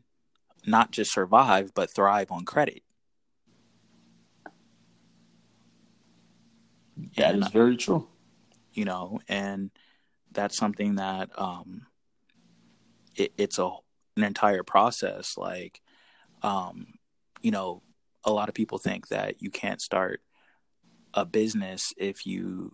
[0.66, 2.83] not just survive but thrive on credit.
[7.16, 8.08] That and, is very true.
[8.72, 9.70] You know, and
[10.32, 11.87] that's something that um
[13.16, 13.70] it, it's a
[14.16, 15.80] an entire process like
[16.42, 16.87] um
[17.40, 17.82] you know
[18.24, 20.20] a lot of people think that you can't start
[21.14, 22.72] a business if you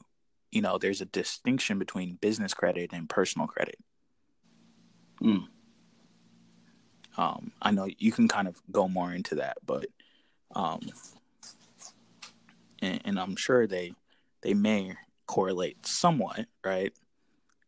[0.54, 3.76] you know, there's a distinction between business credit and personal credit.
[5.20, 5.48] Mm.
[7.16, 9.86] Um, I know you can kind of go more into that, but
[10.54, 10.80] um,
[12.80, 13.94] and, and I'm sure they
[14.44, 14.94] they may
[15.26, 16.92] correlate somewhat, right?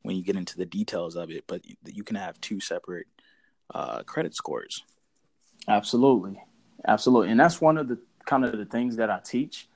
[0.03, 3.09] When you get into the details of it, but you can have two separate
[3.75, 4.85] uh, credit scores.
[5.67, 6.41] Absolutely,
[6.87, 9.69] absolutely, and that's one of the kind of the things that I teach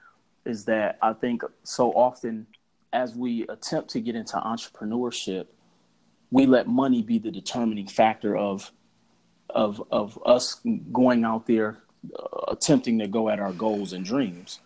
[0.45, 2.47] is that I think so often
[2.93, 5.47] as we attempt to get into entrepreneurship,
[6.31, 8.71] we let money be the determining factor of
[9.49, 10.61] of of us
[10.93, 11.83] going out there
[12.17, 14.61] uh, attempting to go at our goals and dreams.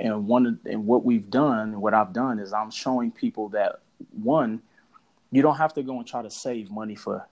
[0.00, 4.62] And one and what we've done, what I've done is I'm showing people that one,
[5.30, 7.28] you don't have to go and try to save money for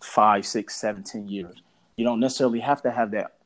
[0.00, 1.56] five, six, seven, ten years.
[1.96, 3.36] You don't necessarily have to have that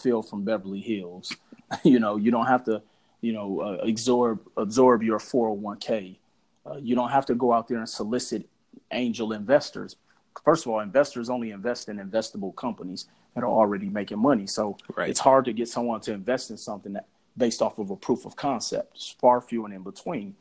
[0.00, 1.34] feel from Beverly Hills.
[1.84, 2.82] you know, you don't have to
[3.20, 6.16] you know, uh, absorb absorb your 401k.
[6.64, 8.48] Uh, you don't have to go out there and solicit
[8.92, 9.96] angel investors.
[10.44, 14.46] First of all, investors only invest in investable companies that are already making money.
[14.46, 15.08] So right.
[15.08, 18.24] it's hard to get someone to invest in something that based off of a proof
[18.24, 18.96] of concept.
[18.96, 20.34] It's far few and in between.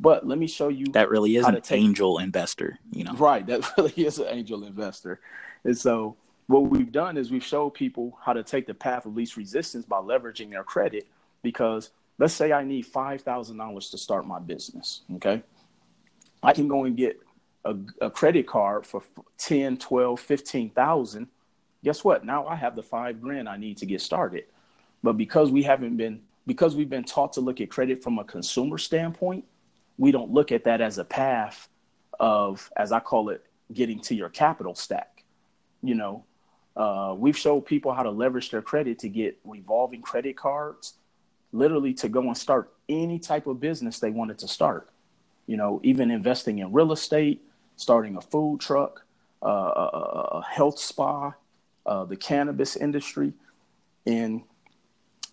[0.00, 1.80] But let me show you that really is an take...
[1.80, 3.14] angel investor, you know.
[3.14, 5.20] Right, that really is an angel investor.
[5.64, 9.16] And so what we've done is we've showed people how to take the path of
[9.16, 11.06] least resistance by leveraging their credit
[11.42, 15.02] because let's say I need $5,000 to start my business.
[15.16, 15.42] Okay.
[16.42, 17.20] I can go and get
[17.64, 19.02] a, a credit card for
[19.38, 21.26] 10, 12, 15,000.
[21.84, 22.24] Guess what?
[22.24, 24.44] Now I have the five grand I need to get started.
[25.02, 28.24] But because we haven't been, because we've been taught to look at credit from a
[28.24, 29.44] consumer standpoint,
[29.98, 31.68] we don't look at that as a path
[32.18, 35.24] of, as I call it, getting to your capital stack.
[35.82, 36.24] You know,
[36.74, 40.94] uh, we've showed people how to leverage their credit to get revolving credit cards
[41.52, 44.88] literally to go and start any type of business they wanted to start.
[45.46, 47.42] You know, even investing in real estate,
[47.76, 49.04] starting a food truck,
[49.42, 51.32] uh, a, a, health spa,
[51.84, 53.34] uh, the cannabis industry.
[54.06, 54.42] And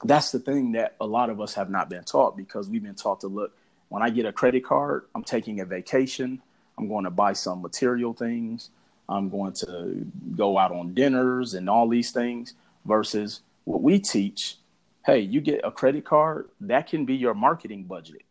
[0.03, 2.95] that's the thing that a lot of us have not been taught because we've been
[2.95, 3.53] taught to look
[3.89, 6.41] when I get a credit card, I'm taking a vacation,
[6.77, 8.69] I'm going to buy some material things,
[9.07, 10.05] I'm going to
[10.35, 12.53] go out on dinners and all these things
[12.85, 14.57] versus what we teach.
[15.05, 18.23] Hey, you get a credit card, that can be your marketing budget.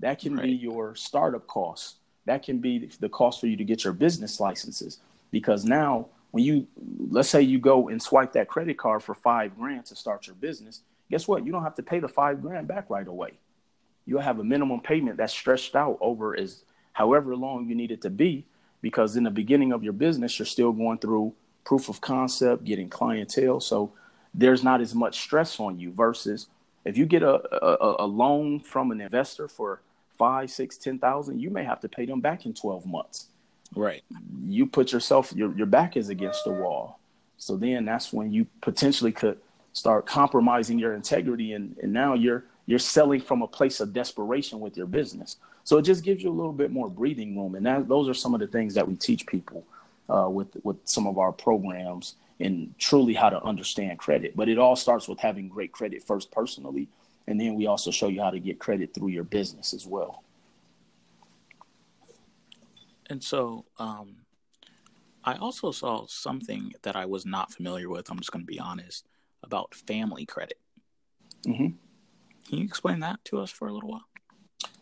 [0.00, 0.44] That can right.
[0.44, 1.96] be your startup costs.
[2.24, 4.98] That can be the cost for you to get your business licenses.
[5.32, 6.66] Because now, when you,
[7.10, 10.36] let's say you go and swipe that credit card for five grand to start your
[10.36, 10.80] business,
[11.12, 11.44] guess what?
[11.44, 13.32] You don't have to pay the five grand back right away.
[14.06, 18.00] You'll have a minimum payment that's stretched out over as however long you need it
[18.02, 18.46] to be,
[18.80, 22.88] because in the beginning of your business, you're still going through proof of concept, getting
[22.88, 23.60] clientele.
[23.60, 23.92] So
[24.32, 26.46] there's not as much stress on you versus
[26.86, 29.82] if you get a, a, a loan from an investor for
[30.16, 33.26] five, six, ten thousand, you may have to pay them back in 12 months.
[33.76, 34.02] Right.
[34.46, 36.98] You put yourself, your, your back is against the wall.
[37.36, 39.38] So then that's when you potentially could
[39.72, 44.60] start compromising your integrity and, and now you're you're selling from a place of desperation
[44.60, 45.36] with your business.
[45.64, 48.14] So it just gives you a little bit more breathing room and that those are
[48.14, 49.64] some of the things that we teach people
[50.08, 54.36] uh, with with some of our programs and truly how to understand credit.
[54.36, 56.88] But it all starts with having great credit first personally
[57.26, 60.24] and then we also show you how to get credit through your business as well.
[63.08, 64.16] And so um,
[65.24, 68.58] i also saw something that i was not familiar with i'm just going to be
[68.58, 69.06] honest
[69.42, 70.58] about family credit.
[71.46, 71.76] Mm-hmm.
[72.48, 74.04] Can you explain that to us for a little while?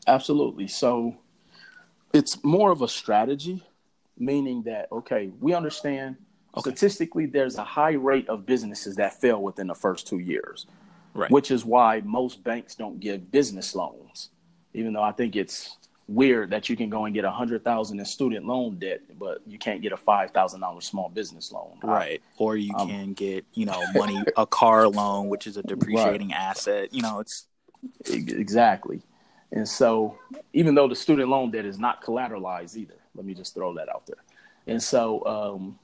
[0.07, 0.67] Absolutely.
[0.69, 1.17] So
[2.13, 3.63] it's more of a strategy,
[4.19, 6.17] meaning that, okay, we understand
[6.57, 6.71] okay.
[6.71, 10.67] statistically there's a high rate of businesses that fail within the first two years,
[11.15, 11.31] right.
[11.31, 14.31] which is why most banks don't give business loans,
[14.75, 15.77] even though I think it's
[16.11, 19.41] weird that you can go and get a hundred thousand in student loan debt, but
[19.47, 21.79] you can't get a five thousand dollar small business loan.
[21.83, 22.21] Right.
[22.37, 26.31] Or you um, can get, you know, money a car loan, which is a depreciating
[26.31, 26.39] right.
[26.39, 26.93] asset.
[26.93, 27.47] You know, it's
[28.07, 29.03] exactly.
[29.53, 30.19] And so
[30.53, 33.89] even though the student loan debt is not collateralized either, let me just throw that
[33.89, 34.23] out there.
[34.67, 35.79] And so um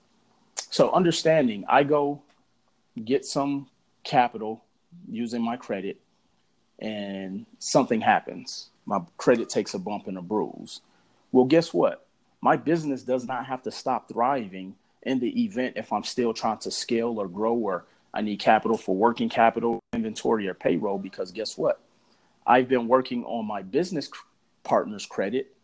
[0.71, 2.23] so understanding I go
[3.05, 3.69] get some
[4.03, 4.65] capital
[5.09, 6.01] using my credit
[6.79, 10.81] and something happens my credit takes a bump and a bruise.
[11.33, 12.07] Well, guess what?
[12.41, 16.59] My business does not have to stop thriving in the event if I'm still trying
[16.59, 20.99] to scale or grow or I need capital for working capital, inventory, or payroll.
[20.99, 21.81] Because guess what?
[22.47, 24.09] I've been working on my business
[24.63, 25.55] partner's credit,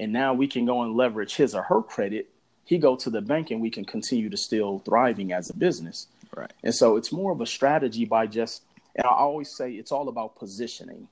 [0.00, 2.28] and now we can go and leverage his or her credit.
[2.64, 6.08] He go to the bank, and we can continue to still thriving as a business.
[6.34, 6.52] Right.
[6.64, 8.62] And so it's more of a strategy by just,
[8.96, 11.06] and I always say it's all about positioning,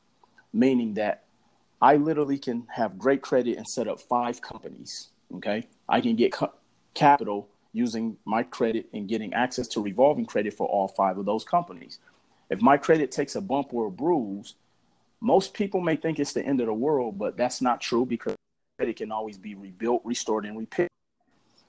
[0.52, 1.22] meaning that
[1.84, 5.08] I literally can have great credit and set up five companies.
[5.34, 5.68] Okay.
[5.86, 6.54] I can get co-
[6.94, 11.44] capital using my credit and getting access to revolving credit for all five of those
[11.44, 11.98] companies.
[12.48, 14.54] If my credit takes a bump or a bruise,
[15.20, 18.34] most people may think it's the end of the world, but that's not true because
[18.78, 20.88] credit can always be rebuilt, restored, and repaired.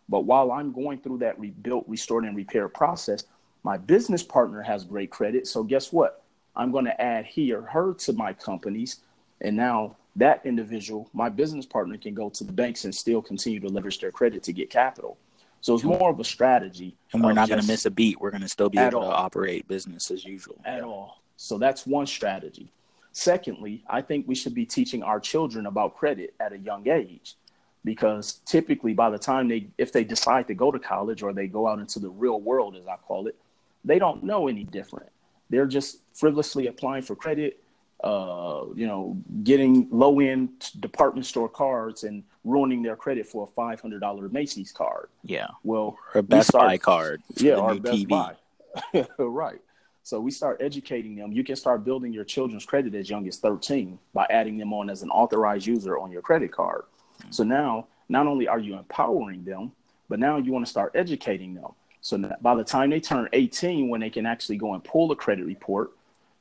[0.07, 3.25] But while I'm going through that rebuilt, restored, and repair process,
[3.63, 5.45] my business partner has great credit.
[5.45, 6.23] So guess what?
[6.55, 9.01] I'm going to add he or her to my companies.
[9.41, 13.59] And now that individual, my business partner, can go to the banks and still continue
[13.59, 15.17] to leverage their credit to get capital.
[15.61, 16.95] So it's more of a strategy.
[17.11, 18.21] And we're not going to miss a beat.
[18.21, 19.09] We're going to still be able all.
[19.09, 20.61] to operate business as usual.
[20.63, 20.83] At yeah.
[20.83, 21.21] all.
[21.37, 22.71] So that's one strategy.
[23.11, 27.35] Secondly, I think we should be teaching our children about credit at a young age
[27.83, 31.47] because typically by the time they if they decide to go to college or they
[31.47, 33.35] go out into the real world as I call it,
[33.83, 35.09] they don't know any different.
[35.49, 37.59] They're just frivolously applying for credit
[38.05, 43.47] uh, you know, getting low end department store cards and ruining their credit for a
[43.47, 45.09] five hundred dollar Macy's card.
[45.23, 45.47] Yeah.
[45.63, 47.23] Well, or Best start, Buy card.
[47.35, 48.07] Yeah, or Best TV.
[48.07, 49.07] Buy.
[49.17, 49.59] right.
[50.03, 51.31] So we start educating them.
[51.31, 54.91] You can start building your children's credit as young as 13 by adding them on
[54.91, 56.83] as an authorized user on your credit card.
[57.19, 57.31] Mm-hmm.
[57.31, 59.71] So now, not only are you empowering them,
[60.07, 61.71] but now you want to start educating them.
[62.01, 65.15] So by the time they turn 18, when they can actually go and pull a
[65.15, 65.89] credit report,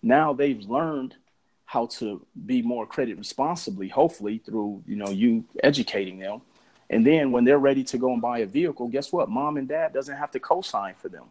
[0.03, 1.17] now they've learned
[1.67, 6.41] how to be more credit responsibly, hopefully through, you know, you educating them.
[6.91, 9.31] And then when they're ready to go and buy a vehicle, guess what?
[9.31, 11.25] Mom and dad doesn't have to co-sign for them.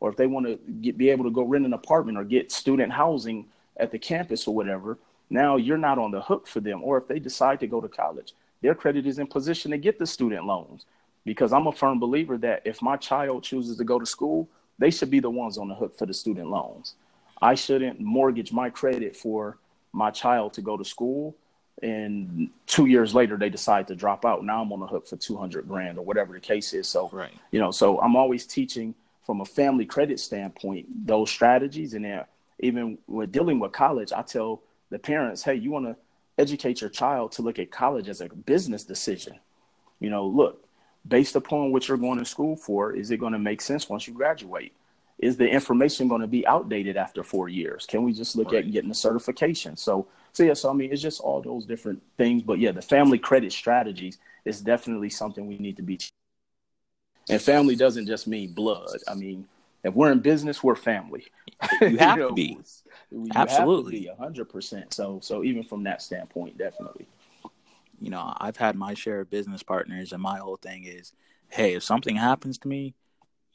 [0.00, 2.52] Or if they want to get, be able to go rent an apartment or get
[2.52, 3.46] student housing
[3.78, 4.98] at the campus or whatever,
[5.30, 6.82] now you're not on the hook for them.
[6.84, 9.98] Or if they decide to go to college, their credit is in position to get
[9.98, 10.84] the student loans.
[11.24, 14.48] Because I'm a firm believer that if my child chooses to go to school,
[14.78, 16.94] they should be the ones on the hook for the student loans.
[17.42, 19.58] I shouldn't mortgage my credit for
[19.98, 21.36] my child to go to school
[21.82, 25.16] and two years later they decide to drop out now i'm on the hook for
[25.16, 27.32] 200 grand or whatever the case is so right.
[27.52, 32.24] you know so i'm always teaching from a family credit standpoint those strategies and then
[32.60, 35.96] even with dealing with college, I tell the parents, hey, you want to
[36.38, 39.38] educate your child to look at college as a business decision.
[40.00, 40.64] You know, look,
[41.06, 44.06] based upon what you're going to school for, is it going to make sense once
[44.06, 44.72] you graduate?
[45.18, 47.86] Is the information going to be outdated after four years?
[47.86, 48.64] Can we just look right.
[48.64, 49.76] at getting a certification?
[49.76, 52.42] So, so yeah, so I mean, it's just all those different things.
[52.42, 55.98] But yeah, the family credit strategies is definitely something we need to be.
[57.28, 58.96] And family doesn't just mean blood.
[59.08, 59.48] I mean,
[59.84, 61.26] if we're in business, we're family.
[61.80, 62.58] You have you know, to be.
[63.34, 64.94] Absolutely, hundred percent.
[64.94, 67.06] So, so even from that standpoint, definitely.
[68.00, 71.12] You know, I've had my share of business partners, and my whole thing is,
[71.48, 72.94] hey, if something happens to me,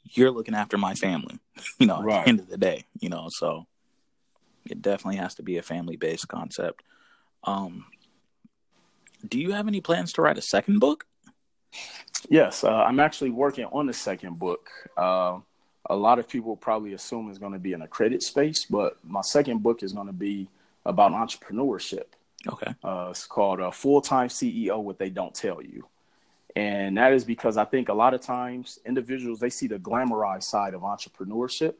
[0.04, 1.38] you're looking after my family.
[1.78, 2.18] You know, right.
[2.18, 3.66] at the end of the day, you know, so
[4.68, 6.82] it definitely has to be a family based concept.
[7.44, 7.86] Um,
[9.26, 11.06] do you have any plans to write a second book?
[12.28, 14.68] Yes, uh, I'm actually working on the second book.
[14.96, 15.38] Uh,
[15.90, 18.96] a lot of people probably assume is going to be in a credit space, but
[19.04, 20.48] my second book is going to be
[20.84, 22.06] about entrepreneurship.
[22.46, 22.74] Okay.
[22.82, 25.86] Uh, it's called uh, Full Time CEO What They Don't Tell You.
[26.56, 30.44] And that is because I think a lot of times individuals, they see the glamorized
[30.44, 31.74] side of entrepreneurship.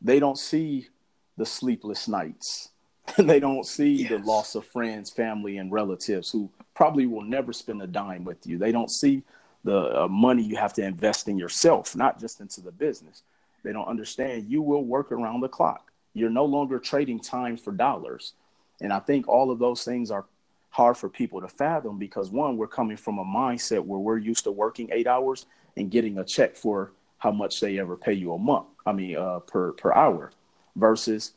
[0.00, 0.88] They don't see
[1.36, 2.70] the sleepless nights.
[3.18, 4.10] they don't see yes.
[4.10, 8.46] the loss of friends, family, and relatives who probably will never spend a dime with
[8.46, 8.58] you.
[8.58, 9.22] They don't see
[9.64, 13.22] the uh, money you have to invest in yourself, not just into the business.
[13.62, 15.92] They don't understand you will work around the clock.
[16.14, 18.32] You're no longer trading time for dollars.
[18.80, 20.24] And I think all of those things are
[20.72, 24.44] hard for people to fathom because one, we're coming from a mindset where we're used
[24.44, 28.32] to working eight hours and getting a check for how much they ever pay you
[28.32, 28.66] a month.
[28.84, 30.32] I mean, uh, per per hour,
[30.74, 31.34] versus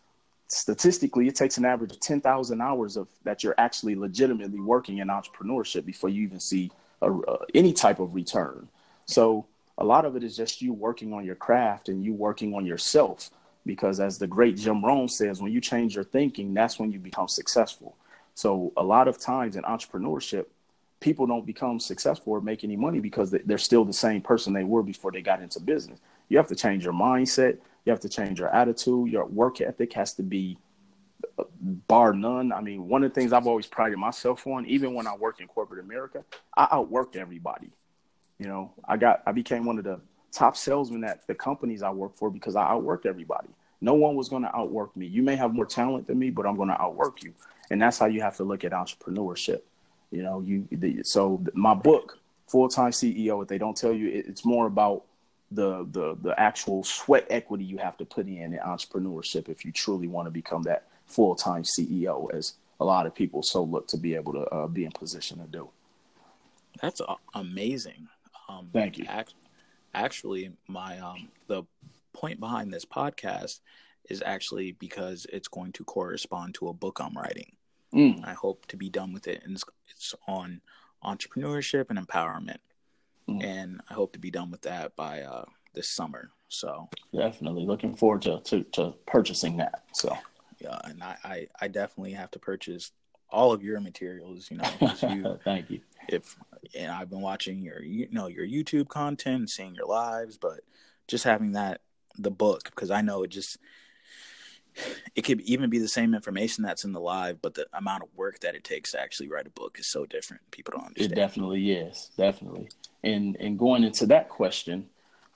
[0.47, 4.99] statistically, it takes an average of ten thousand hours of that you're actually legitimately working
[4.99, 6.71] in entrepreneurship before you even see
[7.01, 8.69] a, uh, any type of return.
[9.05, 9.45] So
[9.77, 12.65] a lot of it is just you working on your craft and you working on
[12.65, 13.29] yourself.
[13.65, 16.99] Because as the great Jim Rohn says, when you change your thinking, that's when you
[16.99, 17.97] become successful.
[18.35, 20.45] So a lot of times in entrepreneurship,
[20.99, 24.63] people don't become successful or make any money because they're still the same person they
[24.63, 25.99] were before they got into business.
[26.29, 27.57] You have to change your mindset.
[27.85, 29.09] You have to change your attitude.
[29.09, 30.57] Your work ethic has to be
[31.39, 31.43] uh,
[31.87, 32.51] bar none.
[32.51, 35.39] I mean, one of the things I've always prided myself on, even when I worked
[35.39, 36.23] in corporate America,
[36.57, 37.69] I outworked everybody.
[38.37, 39.99] You know, I got I became one of the
[40.31, 43.47] top salesmen at the companies I worked for because I outworked everybody.
[43.79, 45.05] No one was going to outwork me.
[45.05, 47.33] You may have more talent than me, but I'm going to outwork you.
[47.69, 49.61] And that's how you have to look at entrepreneurship.
[50.11, 54.07] You know, you the, so my book, Full Time CEO, what they don't tell you,
[54.09, 55.03] it, it's more about
[55.51, 59.71] the the the actual sweat equity you have to put in in entrepreneurship if you
[59.71, 63.87] truly want to become that full time CEO, as a lot of people so look
[63.87, 65.69] to be able to uh, be in position to do.
[66.81, 67.01] That's
[67.33, 68.07] amazing.
[68.49, 69.05] Um, Thank you.
[69.93, 71.63] actually, my um, the
[72.13, 73.59] point behind this podcast
[74.09, 77.54] is actually because it's going to correspond to a book I'm writing.
[77.95, 78.27] Mm.
[78.27, 80.61] I hope to be done with it, and it's, it's on
[81.03, 82.57] entrepreneurship and empowerment,
[83.29, 83.43] mm.
[83.43, 86.31] and I hope to be done with that by uh, this summer.
[86.49, 89.83] So definitely looking forward to, to, to purchasing that.
[89.93, 90.15] So
[90.59, 92.91] yeah, and I, I, I definitely have to purchase
[93.29, 94.49] all of your materials.
[94.51, 94.69] You know,
[95.09, 95.81] you, thank you.
[96.09, 96.35] If
[96.75, 100.61] and I've been watching your you know your YouTube content, seeing your lives, but
[101.07, 101.81] just having that
[102.17, 103.57] the book because I know it just
[105.15, 108.09] it could even be the same information that's in the live, but the amount of
[108.15, 110.41] work that it takes to actually write a book is so different.
[110.51, 111.11] People don't understand.
[111.11, 112.69] It definitely is, definitely.
[113.03, 114.87] And and going into that question,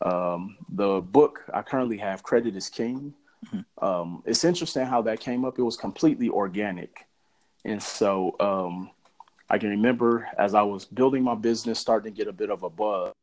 [0.02, 3.14] um, the book I currently have, Credit is King.
[3.46, 3.86] Mm-hmm.
[3.86, 5.60] Um, it's interesting how that came up.
[5.60, 7.06] It was completely organic.
[7.66, 8.92] And so um,
[9.50, 12.64] I can remember as I was building my business, starting to get a bit of
[12.64, 13.14] a buzz,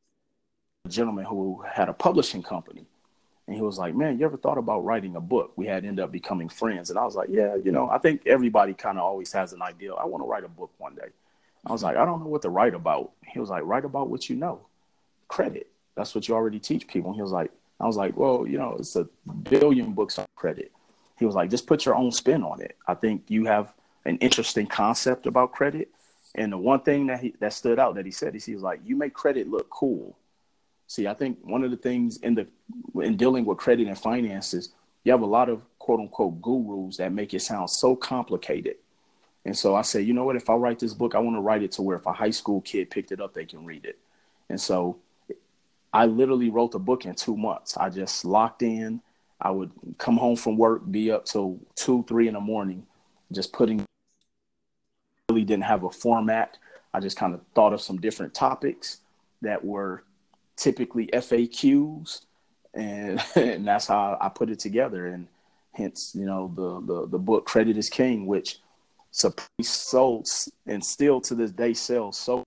[0.85, 2.87] a gentleman who had a publishing company.
[3.46, 5.52] And he was like, Man, you ever thought about writing a book?
[5.56, 6.90] We had ended up becoming friends.
[6.90, 9.62] And I was like, Yeah, you know, I think everybody kind of always has an
[9.62, 9.94] idea.
[9.94, 11.09] I want to write a book one day.
[11.64, 13.12] I was like, I don't know what to write about.
[13.26, 14.66] He was like, Write about what you know.
[15.28, 15.68] Credit.
[15.96, 17.12] That's what you already teach people.
[17.12, 19.04] He was like, I was like, well, you know, it's a
[19.50, 20.72] billion books on credit.
[21.18, 22.76] He was like, just put your own spin on it.
[22.86, 23.72] I think you have
[24.05, 25.90] an interesting concept about credit.
[26.34, 28.62] And the one thing that he that stood out that he said is he was
[28.62, 30.16] like, you make credit look cool.
[30.87, 32.47] See, I think one of the things in the
[33.03, 34.70] in dealing with credit and finances,
[35.05, 38.76] you have a lot of quote unquote gurus that make it sound so complicated.
[39.45, 40.37] And so I said, you know what?
[40.37, 42.30] If I write this book, I want to write it to where if a high
[42.30, 43.99] school kid picked it up, they can read it.
[44.49, 44.99] And so
[45.93, 47.76] I literally wrote the book in two months.
[47.76, 49.01] I just locked in.
[49.41, 52.87] I would come home from work, be up till two, three in the morning,
[53.32, 53.84] just putting.
[55.30, 56.59] Really didn't have a format.
[56.95, 58.99] I just kind of thought of some different topics
[59.43, 60.05] that were
[60.57, 62.22] typically FAQs,
[62.74, 65.07] and, and that's how I put it together.
[65.07, 65.28] And
[65.72, 68.59] hence you know the the, the book Credit is King, which
[69.11, 70.28] Supreme sold
[70.66, 72.42] and still to this day sells so.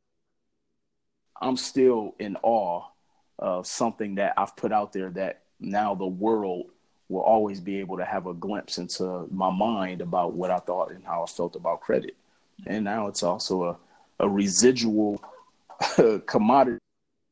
[1.41, 2.84] I'm still in awe
[3.38, 6.66] of something that I've put out there that now the world
[7.07, 10.91] will always be able to have a glimpse into my mind about what I thought
[10.91, 12.16] and how I felt about credit.
[12.68, 13.78] And now it's also a,
[14.20, 15.22] a residual
[16.26, 16.80] commodity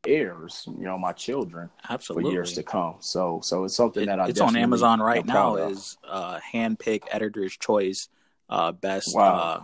[0.06, 2.30] heirs, you know, my children Absolutely.
[2.30, 2.96] for years to come.
[3.00, 7.04] So so it's something it, that I it's on Amazon right now is uh handpick
[7.12, 8.10] editor's choice
[8.50, 9.34] uh best wow.
[9.34, 9.64] uh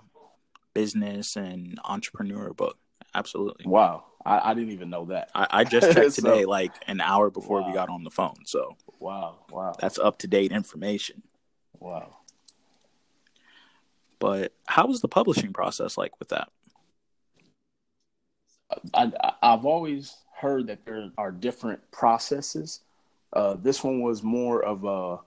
[0.74, 2.78] business and entrepreneur book.
[3.14, 3.66] Absolutely.
[3.68, 4.06] Wow.
[4.26, 5.30] I, I didn't even know that.
[5.36, 7.68] I, I just checked today, so, like an hour before wow.
[7.68, 8.46] we got on the phone.
[8.46, 11.24] So wow, wow, that's up to date information.
[11.80, 12.18] Wow.
[14.20, 16.48] But how was the publishing process like with that?
[18.94, 19.12] I,
[19.42, 22.82] I've always heard that there are different processes.
[23.32, 25.20] Uh, this one was more of a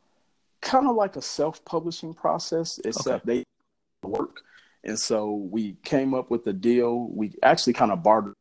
[0.60, 3.44] kind of like a self-publishing process, except okay.
[4.02, 4.42] they work.
[4.84, 7.08] And so we came up with a deal.
[7.08, 8.34] We actually kind of bartered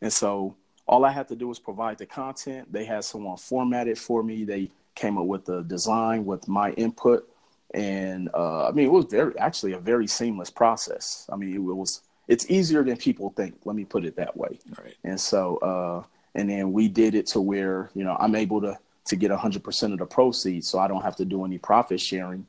[0.00, 2.72] and so all I had to do was provide the content.
[2.72, 4.44] They had someone format it for me.
[4.44, 7.28] They came up with the design with my input.
[7.72, 11.28] And uh, I mean, it was very actually a very seamless process.
[11.32, 13.54] I mean, it was it's easier than people think.
[13.64, 14.58] Let me put it that way.
[14.78, 14.96] Right.
[15.04, 16.02] And so, uh,
[16.34, 19.92] and then we did it to where you know I'm able to to get 100%
[19.92, 22.46] of the proceeds, so I don't have to do any profit sharing.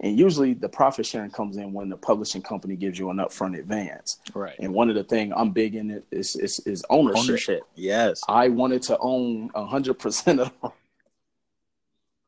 [0.00, 3.58] And usually the profit sharing comes in when the publishing company gives you an upfront
[3.58, 4.18] advance.
[4.32, 4.54] Right.
[4.58, 7.28] And one of the things I'm big in it is, is, is ownership.
[7.28, 7.62] Ownership.
[7.74, 8.22] Yes.
[8.28, 10.72] I wanted to own hundred percent of them.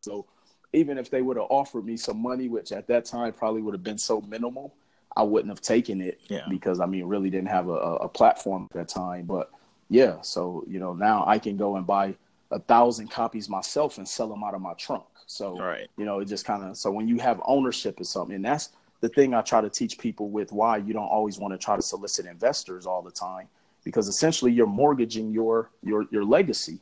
[0.02, 0.26] So
[0.72, 3.74] even if they would have offered me some money, which at that time probably would
[3.74, 4.74] have been so minimal,
[5.16, 6.44] I wouldn't have taken it yeah.
[6.48, 9.26] because I mean really didn't have a, a platform at that time.
[9.26, 9.50] But
[9.88, 12.14] yeah, so you know now I can go and buy
[12.50, 15.04] a thousand copies myself and sell them out of my trunk.
[15.26, 15.88] So, right.
[15.96, 18.70] you know, it just kind of, so when you have ownership of something, and that's
[19.00, 21.76] the thing I try to teach people with why you don't always want to try
[21.76, 23.46] to solicit investors all the time,
[23.84, 26.80] because essentially you're mortgaging your, your, your legacy.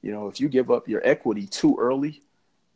[0.00, 2.22] You know, if you give up your equity too early,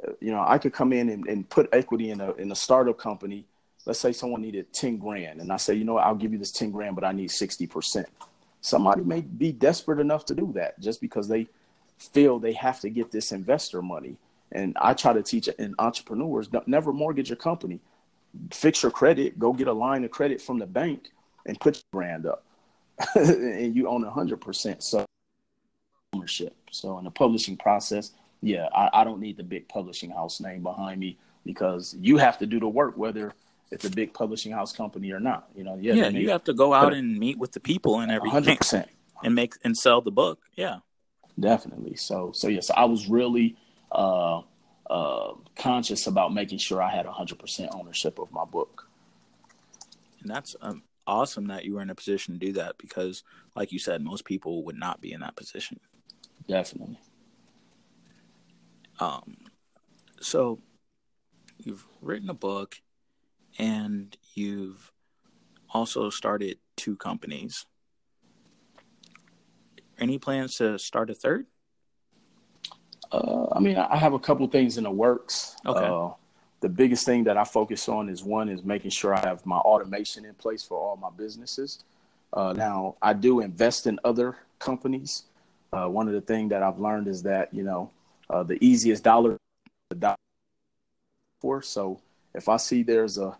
[0.07, 2.55] uh, you know, I could come in and, and put equity in a, in a
[2.55, 3.47] startup company.
[3.87, 6.39] Let's say someone needed 10 grand and I say, you know what, I'll give you
[6.39, 8.05] this 10 grand, but I need 60%.
[8.61, 11.47] Somebody may be desperate enough to do that just because they
[11.99, 14.16] feel they have to get this investor money
[14.53, 17.80] and I try to teach in entrepreneurs never mortgage your company.
[18.53, 21.11] Fix your credit, go get a line of credit from the bank
[21.47, 22.45] and put your brand up.
[23.14, 24.82] and you own 100%.
[24.82, 25.05] So
[26.14, 26.55] ownership.
[26.70, 28.12] So in the publishing process,
[28.43, 32.39] yeah, I, I don't need the big publishing house name behind me because you have
[32.39, 33.32] to do the work, whether
[33.71, 35.49] it's a big publishing house company or not.
[35.55, 38.11] You know, yeah, yeah you have to go out and meet with the people and
[38.11, 38.87] everything, 100%.
[39.25, 40.41] and make and sell the book.
[40.57, 40.79] Yeah,
[41.39, 41.97] definitely.
[41.97, 43.57] So, so yes, I was really
[43.93, 44.43] uh,
[44.89, 48.89] uh, conscious about making sure I had 100% ownership of my book.
[50.21, 53.23] And that's um, awesome that you were in a position to do that because,
[53.55, 55.81] like you said, most people would not be in that position.
[56.49, 56.99] Definitely.
[58.99, 59.37] Um,
[60.21, 60.61] so
[61.59, 62.81] you've written a book
[63.59, 64.93] and you've
[65.73, 67.67] also started two companies.
[69.99, 71.47] Any plans to start a third?
[73.11, 75.57] Uh, I mean, I have a couple things in the works.
[75.65, 75.85] Okay.
[75.85, 76.11] Uh,
[76.61, 79.59] the biggest thing that I focus on is one is making sure I have my
[79.59, 81.85] automation in place for all my businesses.
[82.33, 85.25] Uh, now, I do invest in other companies.
[85.73, 87.91] Uh, one of the things that I've learned is that you know
[88.31, 89.37] uh, the easiest dollar
[89.91, 90.17] the dollar
[91.41, 91.63] for.
[91.63, 92.01] So
[92.35, 93.37] if I see there's a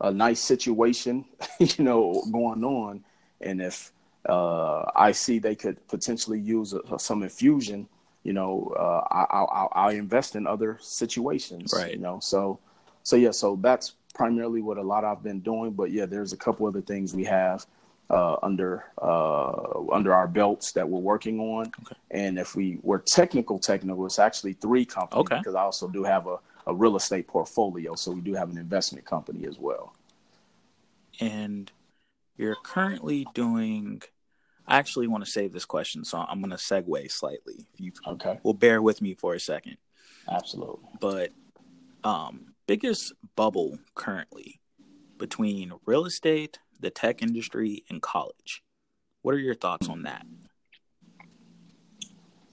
[0.00, 1.24] a nice situation,
[1.58, 3.04] you know, going on,
[3.40, 3.92] and if
[4.28, 7.88] uh, I see they could potentially use a, some infusion
[8.22, 11.92] you know, uh, I, I, I invest in other situations, right?
[11.92, 12.58] You know, so,
[13.02, 15.72] so yeah, so that's primarily what a lot I've been doing.
[15.72, 17.64] But yeah, there's a couple other things we have
[18.10, 21.72] uh, under uh, under our belts that we're working on.
[21.82, 21.96] Okay.
[22.10, 25.38] And if we were technical, technical, it's actually three companies okay.
[25.38, 26.36] because I also do have a,
[26.66, 29.94] a real estate portfolio, so we do have an investment company as well.
[31.20, 31.70] And
[32.36, 34.02] you're currently doing
[34.70, 37.66] I actually want to save this question, so I'm going to segue slightly.
[37.74, 39.78] If you okay, will bear with me for a second.
[40.30, 40.88] Absolutely.
[41.00, 41.32] But
[42.04, 44.60] um, biggest bubble currently
[45.18, 48.62] between real estate, the tech industry, and college.
[49.22, 50.24] What are your thoughts on that?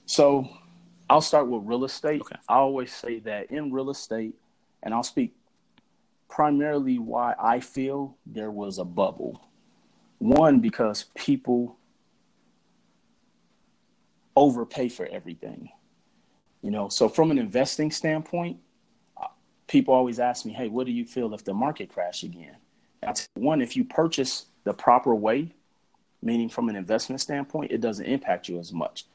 [0.07, 0.49] So,
[1.09, 2.21] I'll start with real estate.
[2.21, 2.35] Okay.
[2.49, 4.35] I always say that in real estate,
[4.83, 5.33] and I'll speak
[6.29, 9.41] primarily why I feel there was a bubble.
[10.19, 11.77] One, because people
[14.35, 15.69] overpay for everything.
[16.61, 18.59] You know, so from an investing standpoint,
[19.67, 22.57] people always ask me, "Hey, what do you feel if the market crash again?"
[23.35, 25.53] one, if you purchase the proper way,
[26.21, 29.05] meaning from an investment standpoint, it doesn't impact you as much.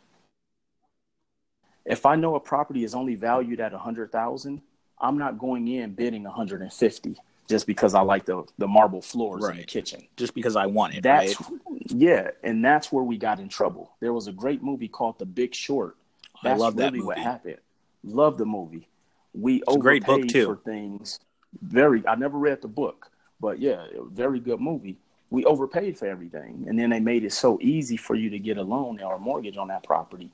[1.85, 4.63] If I know a property is only valued at a hundred thousand,
[5.01, 7.17] I'm not going in bidding 150
[7.49, 9.55] just because I like the the marble floors right.
[9.55, 10.07] in the kitchen.
[10.17, 11.03] Just because I want it.
[11.03, 11.61] That's right?
[11.89, 13.93] yeah, and that's where we got in trouble.
[14.01, 15.97] There was a great movie called The Big Short.
[16.43, 17.07] That's I love really that movie.
[17.07, 17.59] what happened.
[18.05, 18.89] Love the movie.
[19.35, 20.47] We it's overpaid great book too.
[20.47, 21.21] for things.
[21.61, 22.07] Very.
[22.07, 23.11] I never read the book,
[23.41, 24.99] but yeah, very good movie.
[25.31, 28.59] We overpaid for everything, and then they made it so easy for you to get
[28.59, 30.31] a loan or a mortgage on that property,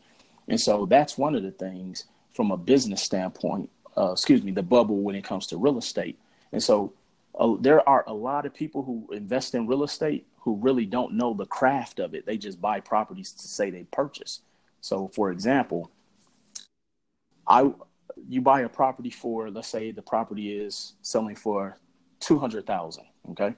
[0.48, 3.70] and so that's one of the things from a business standpoint.
[3.96, 6.18] Uh, excuse me, the bubble when it comes to real estate,
[6.52, 6.92] and so
[7.38, 11.12] uh, there are a lot of people who invest in real estate who really don't
[11.12, 12.24] know the craft of it.
[12.24, 14.40] They just buy properties to say they purchase.
[14.80, 15.90] So, for example,
[17.46, 17.72] I
[18.28, 21.78] you buy a property for let's say the property is selling for
[22.20, 23.04] two hundred thousand.
[23.30, 23.54] Okay,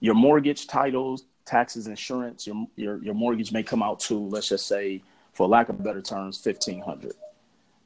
[0.00, 4.66] your mortgage, titles, taxes, insurance, your your your mortgage may come out to let's just
[4.66, 5.02] say,
[5.36, 7.12] for lack of better terms, fifteen hundred.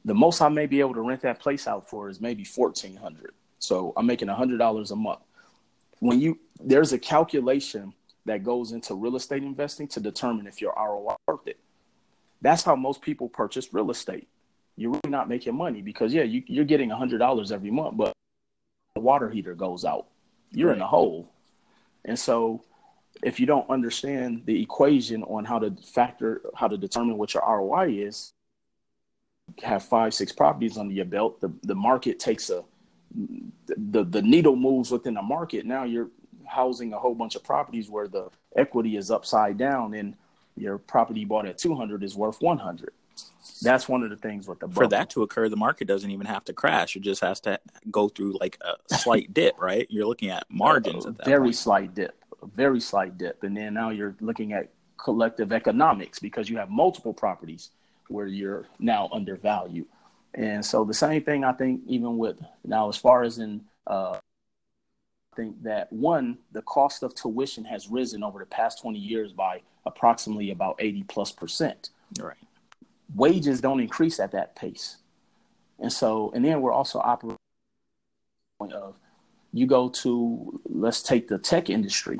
[0.05, 2.95] The most I may be able to rent that place out for is maybe fourteen
[2.95, 3.33] hundred.
[3.59, 5.19] So I'm making hundred dollars a month.
[5.99, 7.93] When you there's a calculation
[8.25, 11.59] that goes into real estate investing to determine if your ROI worth it.
[12.41, 14.27] That's how most people purchase real estate.
[14.77, 18.13] You're really not making money because yeah, you, you're getting hundred dollars every month, but
[18.95, 20.07] the water heater goes out.
[20.51, 20.77] You're right.
[20.77, 21.29] in a hole.
[22.05, 22.63] And so
[23.23, 27.43] if you don't understand the equation on how to factor how to determine what your
[27.45, 28.33] ROI is,
[29.63, 32.63] have five, six properties under your belt, the, the market takes a
[33.77, 35.65] the the needle moves within the market.
[35.65, 36.09] Now you're
[36.45, 40.15] housing a whole bunch of properties where the equity is upside down and
[40.57, 42.91] your property bought at 200 is worth 100
[43.61, 44.81] that's one of the things with the bubble.
[44.81, 47.59] for that to occur the market doesn't even have to crash it just has to
[47.89, 51.55] go through like a slight dip right you're looking at margins uh, at very point.
[51.55, 56.49] slight dip a very slight dip and then now you're looking at collective economics because
[56.49, 57.71] you have multiple properties
[58.07, 59.87] where you're now undervalued
[60.35, 64.17] and so the same thing i think even with now as far as in uh,
[65.35, 69.61] think that one, the cost of tuition has risen over the past 20 years by
[69.85, 71.89] approximately about 80 plus percent.
[72.19, 72.37] Right.
[73.15, 74.97] Wages don't increase at that pace.
[75.79, 77.37] And so, and then we're also operating
[78.59, 78.95] of
[79.53, 82.19] you go to, let's take the tech industry.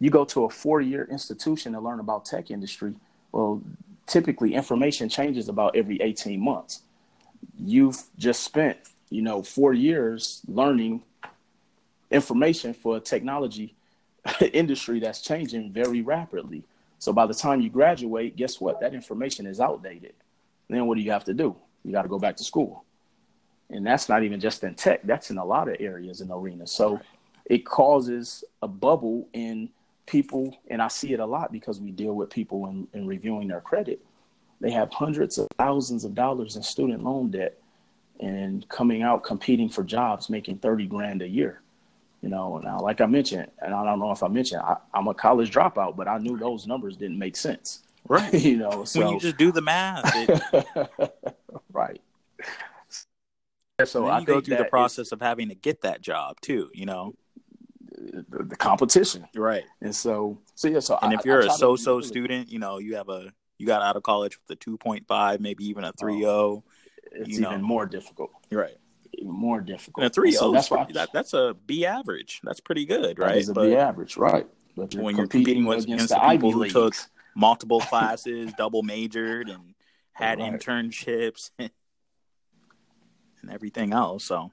[0.00, 2.94] You go to a four year institution to learn about tech industry.
[3.32, 3.62] Well,
[4.06, 6.82] typically information changes about every 18 months.
[7.58, 8.78] You've just spent,
[9.10, 11.02] you know, four years learning
[12.10, 13.74] information for a technology
[14.52, 16.62] industry that's changing very rapidly.
[16.98, 18.80] So by the time you graduate, guess what?
[18.80, 20.14] That information is outdated.
[20.68, 21.54] then what do you have to do?
[21.84, 22.84] You got to go back to school.
[23.70, 26.66] And that's not even just in tech, that's in a lot of areas in arena.
[26.66, 27.00] So
[27.44, 29.68] it causes a bubble in
[30.08, 33.48] people, and I see it a lot because we deal with people in, in reviewing
[33.48, 34.00] their credit.
[34.60, 37.58] They have hundreds of thousands of dollars in student loan debt
[38.18, 41.62] and coming out competing for jobs making 30 grand a year
[42.22, 45.06] you know, now, like I mentioned, and I don't know if I mentioned, I, am
[45.06, 47.82] a college dropout, but I knew those numbers didn't make sense.
[48.08, 48.32] Right.
[48.42, 50.10] you know, so when you just do the math.
[50.14, 51.12] It...
[51.72, 52.00] right.
[53.84, 57.14] So I go through the process of having to get that job too, you know.
[58.28, 59.26] The, the competition.
[59.34, 59.64] Right.
[59.80, 62.96] And so, so yeah, so And I, if you're a so-so student, you know, you
[62.96, 66.24] have a, you got out of college with a 2.5, maybe even a 3.0.
[66.26, 66.64] Oh,
[67.12, 67.58] it's even know.
[67.58, 68.30] more difficult.
[68.50, 68.76] Right
[69.18, 70.04] even more difficult.
[70.04, 72.40] And a three oh so that's that, that's a B average.
[72.42, 73.44] That's pretty good, right?
[73.44, 74.46] That a but B average, right?
[74.76, 76.94] But you're when you're competing with against, the, people who took
[77.34, 79.74] multiple classes, double majored, and
[80.12, 80.52] had right.
[80.52, 81.70] internships and
[83.50, 84.24] everything else.
[84.24, 84.52] So,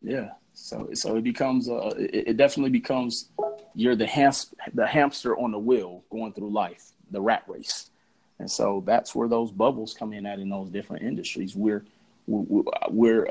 [0.00, 0.30] yeah.
[0.54, 3.28] So so it becomes uh, it, it definitely becomes
[3.74, 7.90] you're the hams- the hamster on the wheel going through life, the rat race.
[8.38, 11.54] And so that's where those bubbles come in at in those different industries.
[11.54, 11.84] We're,
[12.26, 13.28] we're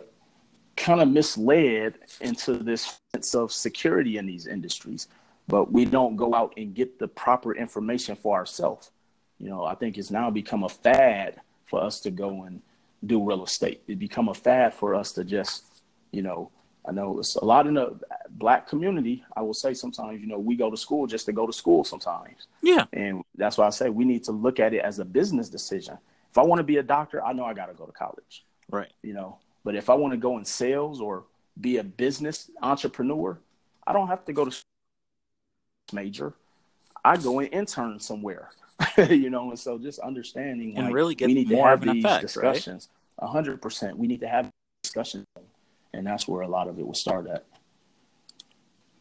[0.77, 5.09] kind of misled into this sense of security in these industries,
[5.49, 8.91] but we don't go out and get the proper information for ourselves.
[9.37, 12.61] You know, I think it's now become a fad for us to go and
[13.05, 13.81] do real estate.
[13.87, 15.65] It become a fad for us to just,
[16.11, 16.51] you know,
[16.85, 19.23] I know it's a lot in the black community.
[19.35, 21.83] I will say sometimes, you know, we go to school just to go to school
[21.83, 22.47] sometimes.
[22.63, 22.85] Yeah.
[22.91, 25.97] And that's why I say we need to look at it as a business decision.
[26.31, 28.45] If I want to be a doctor, I know I got to go to college.
[28.69, 28.91] Right.
[29.03, 31.25] You know, but if I want to go in sales or
[31.59, 33.37] be a business entrepreneur,
[33.85, 34.55] I don't have to go to
[35.93, 36.33] major.
[37.03, 38.49] I go and intern somewhere,
[38.97, 39.49] you know.
[39.49, 42.21] And so just understanding and like, really get we need more to have these effect,
[42.21, 42.89] discussions.
[43.19, 44.49] hundred percent, we need to have
[44.83, 45.25] discussions
[45.93, 47.45] and that's where a lot of it will start at.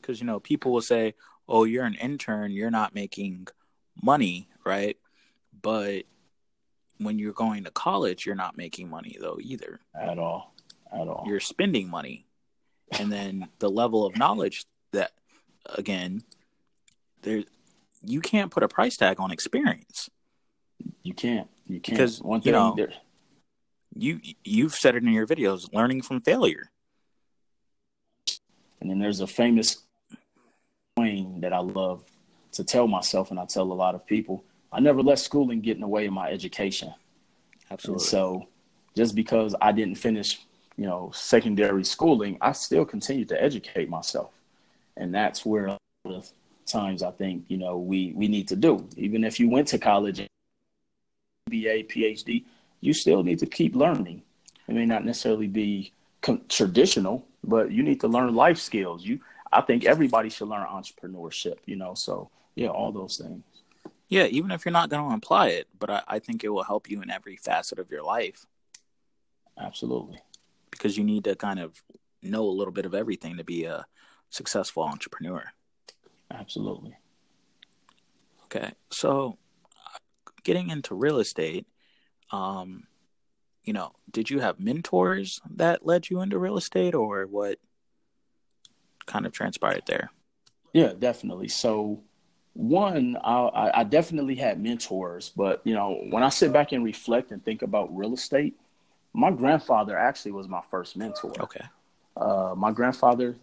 [0.01, 1.15] Because you know, people will say,
[1.49, 3.49] "Oh, you're an intern, you're not making
[4.03, 4.97] money, right?"
[5.63, 6.05] But
[6.99, 9.81] when you're going to college, you're not making money though either.
[9.95, 10.55] At all.
[10.93, 11.25] At all.
[11.27, 12.27] You're spending money.
[12.99, 15.13] And then the level of knowledge that
[15.67, 16.25] again,
[17.23, 17.45] there
[18.05, 20.11] you can't put a price tag on experience.
[21.03, 21.49] You can't.
[21.67, 21.99] You can't.
[21.99, 22.93] Because one thing you know, there,
[23.97, 26.71] you you've said it in your videos, learning from failure.
[28.81, 29.83] And then there's a famous
[30.99, 32.05] saying that I love
[32.53, 34.45] to tell myself, and I tell a lot of people.
[34.73, 36.89] I never let schooling get in the way of my education.
[36.89, 38.05] And Absolutely.
[38.05, 38.49] so,
[38.97, 40.41] just because I didn't finish,
[40.77, 44.33] you know, secondary schooling, I still continue to educate myself,
[44.97, 46.31] and that's where a lot of
[46.67, 48.89] times I think you know we we need to do.
[48.97, 50.27] Even if you went to college,
[51.49, 52.45] MBA, PhD,
[52.81, 54.23] you still need to keep learning.
[54.69, 55.93] It may not necessarily be
[56.49, 59.05] traditional, but you need to learn life skills.
[59.05, 59.21] You,
[59.53, 61.59] I think everybody should learn entrepreneurship.
[61.67, 63.43] You know, so yeah, all those things.
[64.09, 66.65] Yeah, even if you're not going to apply it, but I, I think it will
[66.65, 68.45] help you in every facet of your life
[69.57, 70.19] Absolutely.
[70.71, 71.81] because you need to kind of
[72.21, 73.87] know a little bit of everything to be a
[74.31, 75.45] successful entrepreneur.
[76.31, 76.97] Absolutely.
[78.45, 79.39] Okay, so
[79.87, 79.99] uh,
[80.43, 81.69] getting into real estate,
[82.33, 82.89] um,
[83.71, 87.61] you know, did you have mentors that led you into real estate, or what
[89.07, 90.11] kind of transpired there?
[90.73, 91.47] Yeah, definitely.
[91.47, 92.01] So,
[92.55, 97.31] one, I, I definitely had mentors, but you know, when I sit back and reflect
[97.31, 98.59] and think about real estate,
[99.13, 101.33] my grandfather actually was my first mentor.
[101.39, 101.67] Okay,
[102.17, 103.37] Uh, my grandfather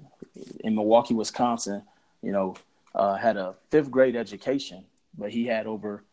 [0.60, 1.84] in Milwaukee, Wisconsin,
[2.22, 2.54] you know,
[2.94, 4.84] uh, had a fifth grade education,
[5.18, 6.04] but he had over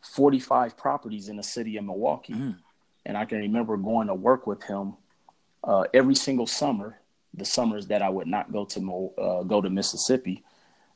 [0.00, 2.32] 45 properties in the city of Milwaukee.
[2.32, 2.56] Mm.
[3.04, 4.94] And I can remember going to work with him
[5.64, 6.98] uh, every single summer,
[7.34, 10.42] the summers that I would not go to uh, go to Mississippi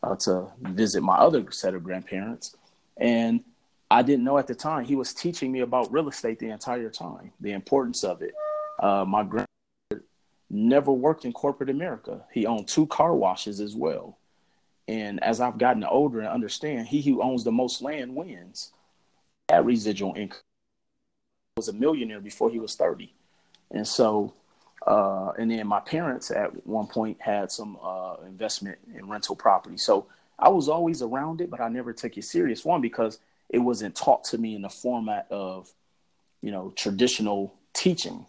[0.02, 2.57] uh, to visit my other set of grandparents.
[2.96, 3.42] And
[3.90, 6.90] I didn't know at the time he was teaching me about real estate the entire
[6.90, 8.34] time, the importance of it.
[8.78, 9.46] Uh, my grand
[10.50, 12.24] never worked in corporate America.
[12.32, 14.18] He owned two car washes as well.
[14.88, 18.72] And as I've gotten older and understand, he who owns the most land wins.
[19.48, 20.40] That residual income
[21.57, 23.11] was a millionaire before he was 30.
[23.70, 24.34] And so,
[24.86, 29.78] uh, and then my parents at one point had some uh, investment in rental property.
[29.78, 30.07] So
[30.38, 32.62] I was always around it, but I never took it serious.
[32.62, 35.72] One, because it wasn't taught to me in the format of,
[36.42, 38.26] you know, traditional teaching.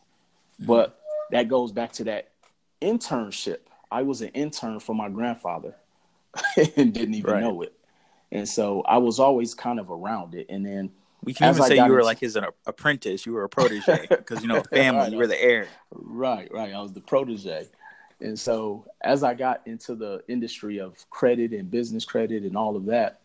[0.57, 0.97] But
[1.31, 2.29] that goes back to that
[2.81, 3.59] internship.
[3.91, 5.75] I was an intern for my grandfather
[6.77, 7.41] and didn't even Right.
[7.41, 7.73] know it.
[8.31, 10.47] And so I was always kind of around it.
[10.49, 10.91] And then
[11.27, 13.43] we can As even I say you were into- like his uh, apprentice, you were
[13.43, 15.67] a protege because you know family, Right, you were the heir.
[15.91, 16.73] Right, right.
[16.73, 17.67] I was the protege.
[18.21, 22.77] And so as I got into the industry of credit and business credit and all
[22.77, 23.19] of that,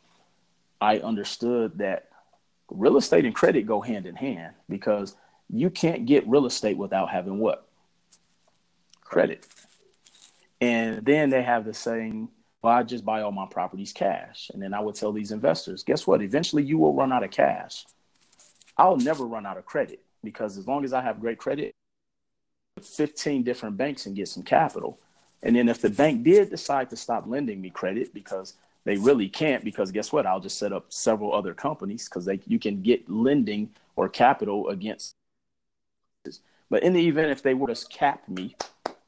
[0.81, 2.09] I understood that
[2.73, 5.15] real estate and credit go hand in hand because
[5.49, 7.69] you can't get real estate without having what?
[9.05, 9.47] Credit.
[10.61, 12.31] And then they have the saying,
[12.63, 14.51] well, I just buy all my properties cash.
[14.55, 16.23] And then I would tell these investors, guess what?
[16.23, 17.85] Eventually you will run out of cash.
[18.77, 21.73] I'll never run out of credit because as long as I have great credit,
[22.81, 24.99] 15 different banks and get some capital.
[25.43, 28.55] And then if the bank did decide to stop lending me credit because
[28.85, 30.27] they really can't, because guess what?
[30.27, 34.69] I'll just set up several other companies because they you can get lending or capital
[34.69, 35.13] against.
[36.71, 38.57] But in the event if they were to cap me,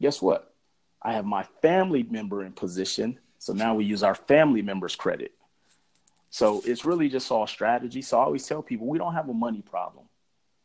[0.01, 0.53] guess what?
[1.01, 3.19] I have my family member in position.
[3.45, 5.33] So now we use our family members' credit.
[6.31, 8.03] So it's really just all strategy.
[8.03, 10.07] So I always tell people we don't have a money problem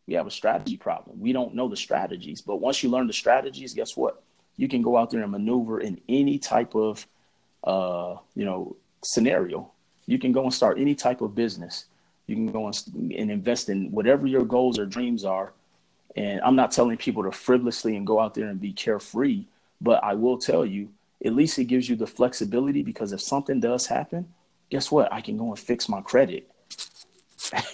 [0.10, 1.20] we have a strategy problem.
[1.20, 4.24] We don't know the strategies, but once you learn the strategies, guess what?
[4.58, 7.06] You can go out there and maneuver in any type of,
[7.64, 9.72] uh, you know, scenario.
[10.08, 11.86] You can go and start any type of business.
[12.26, 15.54] You can go and, and invest in whatever your goals or dreams are.
[16.16, 19.46] And I'm not telling people to frivolously and go out there and be carefree,
[19.80, 20.90] but I will tell you,
[21.26, 24.34] at least it gives you the flexibility because if something does happen,
[24.70, 25.12] guess what?
[25.12, 26.50] I can go and fix my credit.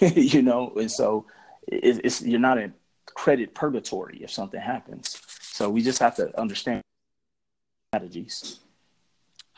[0.00, 1.26] you know, and so
[1.66, 2.72] it, it's you're not in
[3.06, 5.20] credit purgatory if something happens.
[5.40, 6.82] So we just have to understand
[7.92, 8.60] strategies.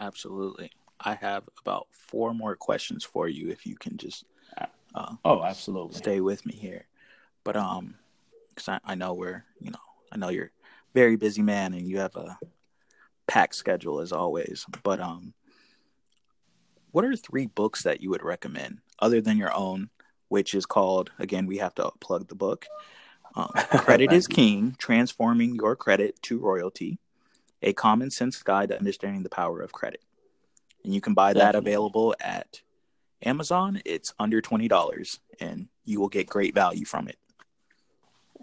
[0.01, 0.70] Absolutely.
[1.01, 4.24] I have about four more questions for you if you can just
[4.95, 5.99] uh, Oh, absolutely.
[5.99, 6.86] stay with me here.
[7.45, 7.95] But um,
[8.49, 9.78] because I, I know we're you know
[10.12, 10.51] I know you're a
[10.95, 12.39] very busy man and you have a
[13.29, 14.66] packed schedule as always.
[14.83, 15.35] But um,
[16.91, 19.91] what are three books that you would recommend other than your own,
[20.29, 22.66] which is called again we have to plug the book.
[23.37, 26.99] Um, credit is king: transforming your credit to royalty.
[27.62, 30.01] A Common Sense Guide to Understanding the Power of Credit.
[30.85, 31.72] And you can buy that Definitely.
[31.72, 32.62] available at
[33.22, 33.83] Amazon.
[33.85, 37.18] It's under $20 and you will get great value from it.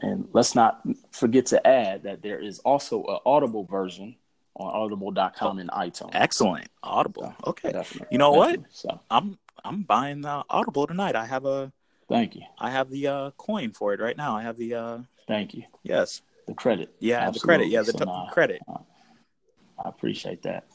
[0.02, 0.82] And let's not
[1.12, 4.18] forget to add that there is also an Audible version
[4.56, 6.12] on audible.com and iTunes.
[6.14, 6.68] Excellent.
[6.84, 7.34] Audible.
[7.46, 7.72] Okay.
[7.72, 8.08] Definitely.
[8.12, 8.60] You know what?
[8.72, 11.16] So I'm I'm buying the Audible tonight.
[11.16, 11.72] I have a
[12.10, 12.42] thank you.
[12.60, 14.36] I have the uh coin for it right now.
[14.36, 14.98] I have the uh
[15.28, 15.64] Thank you.
[15.84, 16.22] yes.
[16.48, 16.94] The credit.
[17.00, 17.68] Yeah, I have the credit.
[17.68, 18.26] Yeah, the Absolutely.
[18.28, 18.62] t- credit.
[18.70, 20.66] I appreciate that.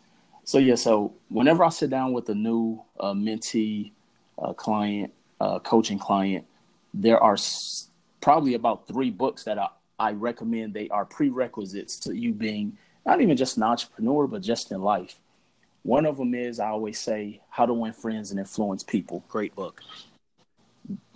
[0.44, 3.92] So yeah, so whenever I sit down with a new uh, mentee,
[4.42, 6.44] uh, client, uh, coaching client,
[6.92, 7.88] there are s-
[8.20, 9.68] probably about three books that I,
[10.00, 10.74] I recommend.
[10.74, 12.76] They are prerequisites to you being
[13.06, 15.16] not even just an entrepreneur, but just in life.
[15.82, 19.24] One of them is I always say How to Win Friends and Influence People.
[19.28, 19.82] Great book.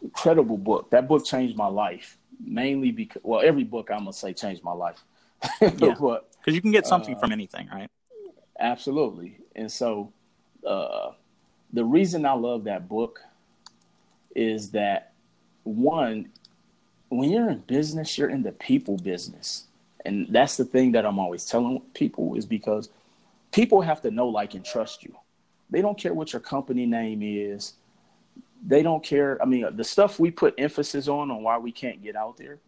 [0.03, 0.91] Incredible book.
[0.91, 4.73] That book changed my life mainly because well, every book I'm gonna say changed my
[4.73, 5.03] life.
[5.61, 5.95] Yeah.
[5.95, 7.91] Because you can get something Uh, from anything, right?
[8.59, 9.39] Absolutely.
[9.55, 10.13] And so
[10.67, 11.13] uh,
[11.73, 13.21] the reason I love that book
[14.35, 15.13] is that
[15.65, 16.31] one,
[17.09, 19.65] when you're in business, you're in the people business.
[20.05, 22.91] And that's the thing that I'm always telling people is because
[23.53, 25.15] people have to know, like, and trust you.
[25.71, 27.75] They don't care what your company name is.
[28.67, 29.41] They don't care.
[29.43, 32.59] I mean, the stuff we put emphasis on, on why we can't get out there.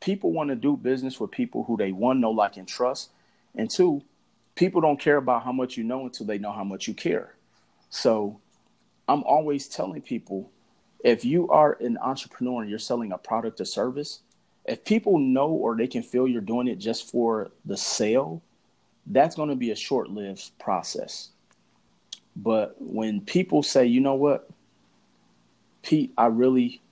[0.00, 3.10] People want to do business with people who they, one, know, like, and trust.
[3.54, 4.02] And two,
[4.54, 7.34] people don't care about how much you know until they know how much you care.
[7.90, 8.40] So
[9.08, 10.50] I'm always telling people
[11.04, 14.20] if you are an entrepreneur and you're selling a product or service,
[14.68, 18.42] if people know or they can feel you're doing it just for the sale,
[19.06, 21.30] that's going to be a short lived process.
[22.36, 24.48] But when people say, you know what,
[25.82, 26.82] Pete, I really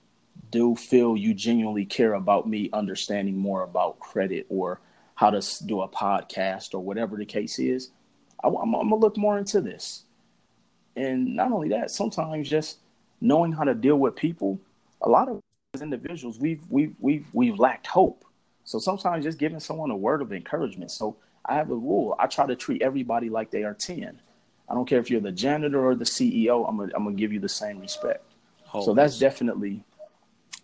[0.49, 4.81] do feel you genuinely care about me understanding more about credit or
[5.15, 7.91] how to do a podcast or whatever the case is,
[8.43, 10.03] I, am going to look more into this.
[10.95, 12.79] And not only that, sometimes just
[13.21, 14.59] knowing how to deal with people,
[15.01, 15.41] a lot of
[15.77, 18.25] as individuals, we've, we've, we've, we've lacked hope.
[18.63, 20.91] So sometimes just giving someone a word of encouragement.
[20.91, 22.15] So I have a rule.
[22.19, 24.19] I try to treat everybody like they are 10.
[24.69, 27.31] I don't care if you're the janitor or the CEO, I'm gonna I'm gonna give
[27.31, 28.21] you the same respect.
[28.83, 29.81] So that's definitely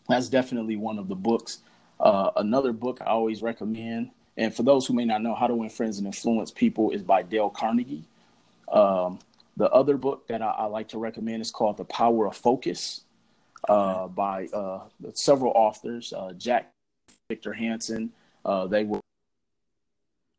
[0.10, 1.60] that's definitely one of the books.
[2.02, 5.56] Uh, another book I always recommend, and for those who may not know, How to
[5.56, 8.04] Win Friends and Influence People is by Dale Carnegie.
[8.70, 9.20] Um,
[9.56, 13.04] the other book that I, I like to recommend is called The Power of Focus
[13.70, 14.82] uh, by uh,
[15.14, 16.72] several authors, uh, Jack
[17.30, 18.12] Victor Hansen.
[18.46, 19.00] Uh, they were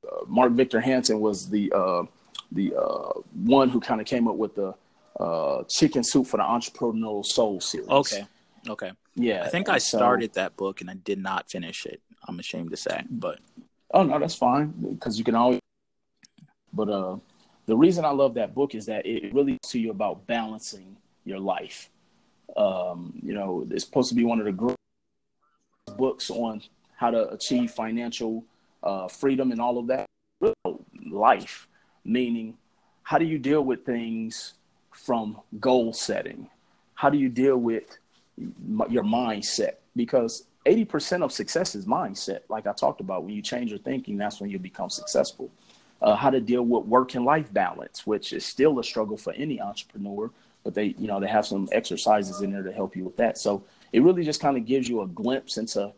[0.06, 2.04] uh, Mark Victor Hansen was the uh,
[2.52, 3.12] the uh,
[3.44, 4.74] one who kind of came up with the
[5.18, 7.88] uh, Chicken Soup for the Entrepreneurial Soul series.
[7.88, 8.26] Okay.
[8.68, 8.92] Okay.
[9.14, 12.00] Yeah, I think I and so- started that book and I did not finish it.
[12.26, 13.38] I'm ashamed to say, but
[13.92, 15.60] Oh no, that's fine because you can always.
[16.72, 17.16] But uh,
[17.66, 21.38] the reason I love that book is that it really to you about balancing your
[21.38, 21.90] life.
[22.56, 24.76] Um, you know, it's supposed to be one of the great
[25.96, 26.62] books on
[26.96, 28.44] how to achieve financial
[28.82, 30.06] uh, freedom and all of that.
[31.10, 31.68] Life,
[32.04, 32.56] meaning
[33.02, 34.54] how do you deal with things
[34.92, 36.48] from goal setting?
[36.94, 37.98] How do you deal with
[38.88, 39.74] your mindset?
[39.94, 42.40] Because 80% of success is mindset.
[42.48, 45.50] Like I talked about, when you change your thinking, that's when you become successful.
[46.00, 49.32] Uh, how to deal with work and life balance, which is still a struggle for
[49.34, 50.30] any entrepreneur,
[50.64, 53.38] but they, you know, they have some exercises in there to help you with that.
[53.38, 55.92] So it really just kind of gives you a glimpse into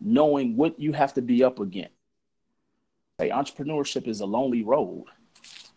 [0.00, 1.92] knowing what you have to be up against.
[3.18, 5.04] Hey, entrepreneurship is a lonely road,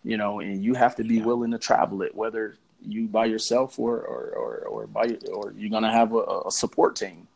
[0.03, 1.25] you know, and you have to be Yeah.
[1.25, 5.69] willing to travel it, whether you by yourself or or or, or by or you're
[5.69, 7.27] gonna have a, a support team,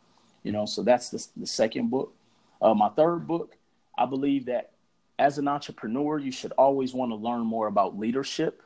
[0.43, 0.65] you know.
[0.65, 2.13] So that's the the second book.
[2.61, 3.57] Uh, my third book,
[3.97, 4.71] I believe that
[5.17, 8.61] as an entrepreneur, you should always want to learn more about leadership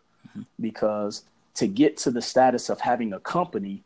[0.59, 1.23] because
[1.55, 3.83] to get to the status of having a company,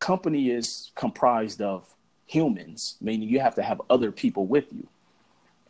[0.00, 1.94] company is comprised of
[2.26, 4.86] humans, meaning you have to have other people with you.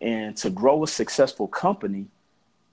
[0.01, 2.07] And to grow a successful company,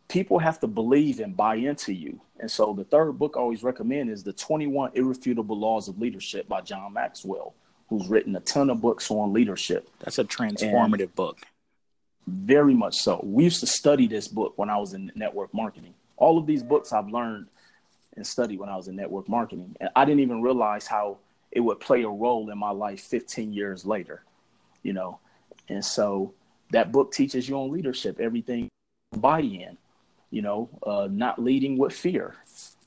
[0.09, 2.19] people have to believe and buy into you.
[2.39, 6.49] And so the third book I always recommend is The 21 Irrefutable Laws of Leadership
[6.49, 7.53] by John Maxwell,
[7.89, 9.89] who's written a ton of books on leadership.
[9.99, 11.37] that's a transformative book.
[12.27, 13.21] Very much so.
[13.23, 15.93] We used to study this book when I was in network marketing.
[16.17, 17.47] All of these books I've learned
[18.15, 19.75] and studied when I was in network marketing.
[19.79, 21.17] And I didn't even realize how
[21.51, 24.23] it would play a role in my life 15 years later,
[24.83, 25.19] you know.
[25.69, 26.33] And so
[26.71, 28.69] that book teaches you on leadership, everything
[29.17, 29.77] buy in,
[30.29, 32.35] you know, uh, not leading with fear,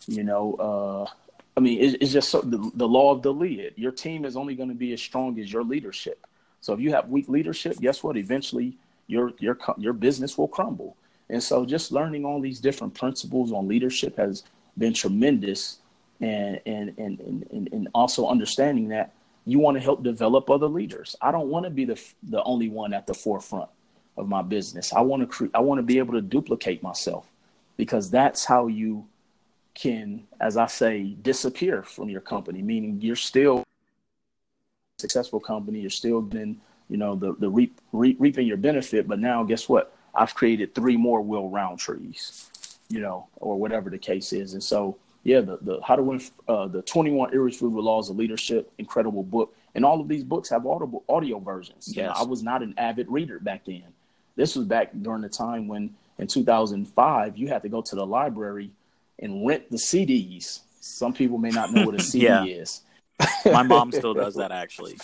[0.06, 0.54] you know.
[0.54, 1.10] Uh,
[1.56, 3.72] I mean, it's, it's just so, the, the law of the lead.
[3.76, 6.26] Your team is only going to be as strong as your leadership.
[6.60, 8.16] So if you have weak leadership, guess what?
[8.16, 10.96] Eventually, your your your business will crumble.
[11.28, 14.44] And so, just learning all these different principles on leadership has
[14.78, 15.78] been tremendous,
[16.20, 19.12] and and and and, and also understanding that
[19.46, 21.16] you want to help develop other leaders.
[21.20, 23.70] I don't want to be the the only one at the forefront
[24.16, 24.92] of my business.
[24.92, 27.26] I want to cre- I want to be able to duplicate myself
[27.76, 29.06] because that's how you
[29.74, 32.62] can, as I say, disappear from your company.
[32.62, 33.64] Meaning you're still
[34.98, 35.80] successful company.
[35.80, 39.08] You're still getting you know the the reap, reap, reaping your benefit.
[39.08, 39.94] But now, guess what?
[40.14, 42.48] I've created three more Will Rountrees,
[42.88, 44.54] you know, or whatever the case is.
[44.54, 48.70] And so, yeah, the, the How to Win, uh, the 21 Irrefutable Laws of Leadership,
[48.78, 49.54] incredible book.
[49.74, 51.88] And all of these books have audible audio versions.
[51.88, 51.96] Yes.
[51.96, 53.84] You know, I was not an avid reader back then.
[54.36, 58.06] This was back during the time when in 2005 you had to go to the
[58.06, 58.70] library
[59.18, 60.60] and rent the CDs.
[60.80, 62.44] Some people may not know what a CD yeah.
[62.44, 62.82] is.
[63.46, 64.96] My mom still does that actually.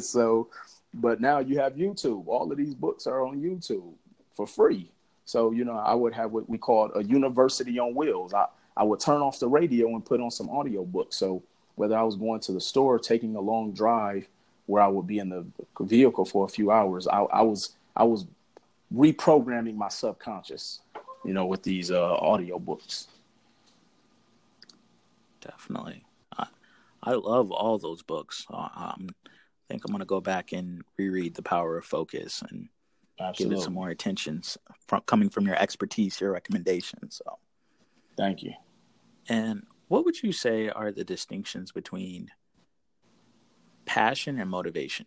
[0.00, 0.48] so
[0.94, 2.26] but now you have YouTube.
[2.26, 3.92] All of these books are on YouTube
[4.34, 4.90] for free.
[5.26, 8.32] So, you know, I would have what we called a university on wheels.
[8.32, 8.46] I,
[8.76, 11.16] I would turn off the radio and put on some audio books.
[11.16, 11.42] So
[11.74, 14.28] whether I was going to the store, taking a long drive
[14.66, 15.44] where I would be in the
[15.80, 18.26] vehicle for a few hours, I, I was I was
[18.94, 20.80] reprogramming my subconscious,
[21.24, 23.08] you know, with these uh, audio books.
[25.40, 26.04] Definitely.
[26.38, 26.46] I,
[27.02, 28.46] I love all those books.
[28.50, 28.94] I
[29.68, 32.68] think I'm going to go back and reread The Power of Focus and
[33.18, 33.56] Absolutely.
[33.56, 34.42] give it some more attention
[34.86, 37.20] from coming from your expertise, your recommendations.
[37.24, 37.38] So,
[38.16, 38.52] thank you.
[39.28, 42.30] And what would you say are the distinctions between
[43.86, 45.06] passion and motivation?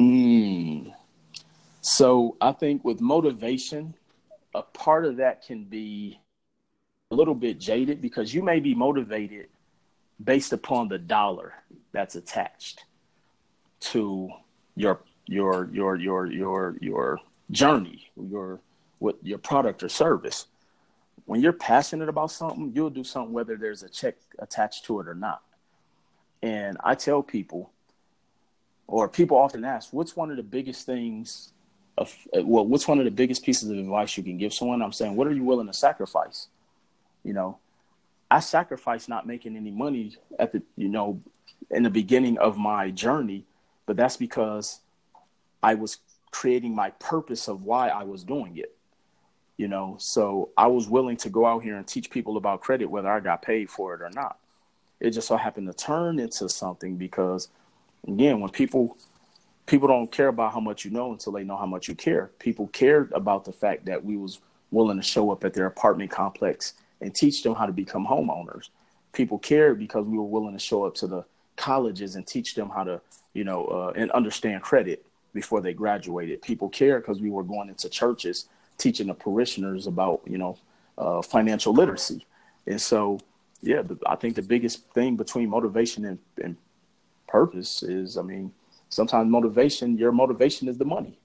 [0.00, 0.92] Mm.
[1.80, 3.94] So, I think with motivation,
[4.54, 6.20] a part of that can be
[7.10, 9.48] a little bit jaded because you may be motivated
[10.22, 11.54] based upon the dollar
[11.92, 12.84] that's attached
[13.78, 14.28] to
[14.74, 17.20] your your your your your your
[17.50, 18.60] journey, your
[18.98, 20.46] what your product or service.
[21.24, 25.08] When you're passionate about something, you'll do something whether there's a check attached to it
[25.08, 25.42] or not.
[26.42, 27.72] And I tell people,
[28.86, 31.52] or people often ask, what's one of the biggest things
[31.98, 34.82] of well, what's one of the biggest pieces of advice you can give someone?
[34.82, 36.48] I'm saying, what are you willing to sacrifice?
[37.24, 37.58] You know,
[38.30, 41.20] I sacrificed not making any money at the, you know,
[41.70, 43.44] in the beginning of my journey
[43.86, 44.80] but that's because
[45.66, 45.98] I was
[46.30, 48.72] creating my purpose of why I was doing it.
[49.56, 52.88] You know, so I was willing to go out here and teach people about credit,
[52.88, 54.38] whether I got paid for it or not.
[55.00, 57.48] It just so happened to turn into something because,
[58.06, 58.96] again, when people
[59.66, 62.30] people don't care about how much you know until they know how much you care.
[62.38, 64.38] People cared about the fact that we was
[64.70, 68.68] willing to show up at their apartment complex and teach them how to become homeowners.
[69.12, 71.24] People cared because we were willing to show up to the
[71.56, 73.00] colleges and teach them how to
[73.36, 75.05] you know, uh, and understand credit
[75.36, 76.42] before they graduated.
[76.42, 80.58] People care because we were going into churches teaching the parishioners about, you know,
[80.98, 82.26] uh, financial literacy.
[82.66, 83.20] And so,
[83.62, 86.56] yeah, the, I think the biggest thing between motivation and, and
[87.28, 88.52] purpose is, I mean,
[88.88, 91.18] sometimes motivation, your motivation is the money.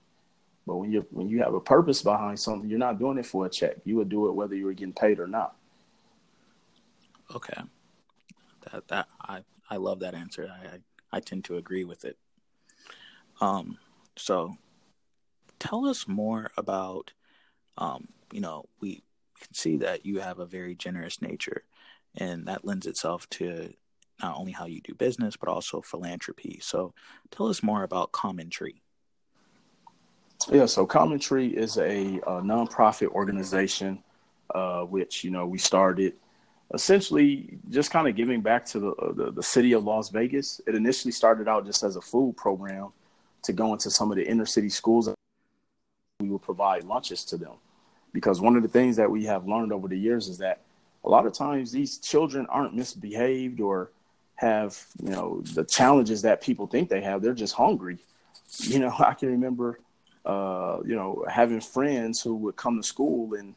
[0.68, 3.47] But when you when you have a purpose behind something, you're not doing it for
[3.47, 3.78] a check.
[3.84, 5.55] You would do it whether you were getting paid or not.
[7.36, 7.62] Okay,
[8.72, 10.47] that that I I love that answer.
[10.47, 10.80] I, I
[11.18, 12.18] I tend to agree with it.
[13.41, 13.80] Um,
[14.18, 14.55] so
[15.59, 17.14] tell us more about,
[17.78, 19.03] um, you know, we
[19.39, 21.64] can see that you have a very generous nature,
[22.16, 23.74] and that lends itself to
[24.22, 26.59] not only how you do business but also philanthropy.
[26.62, 26.93] So
[27.32, 28.82] tell us more about Common Tree.
[30.51, 34.03] Yeah, so Common Tree is a, a nonprofit organization,
[34.53, 36.14] uh, which you know we started
[36.74, 40.62] essentially just kind of giving back to the, uh, the, the city of Las Vegas.
[40.66, 42.91] It initially started out just as a food program
[43.44, 45.10] to go into some of the inner city schools.
[46.20, 47.54] We would provide lunches to them
[48.14, 50.62] because one of the things that we have learned over the years is that
[51.04, 53.92] a lot of times these children aren't misbehaved or
[54.36, 57.22] have you know the challenges that people think they have.
[57.22, 58.00] They're just hungry.
[58.60, 59.80] You know, I can remember
[60.26, 63.56] uh, you know having friends who would come to school and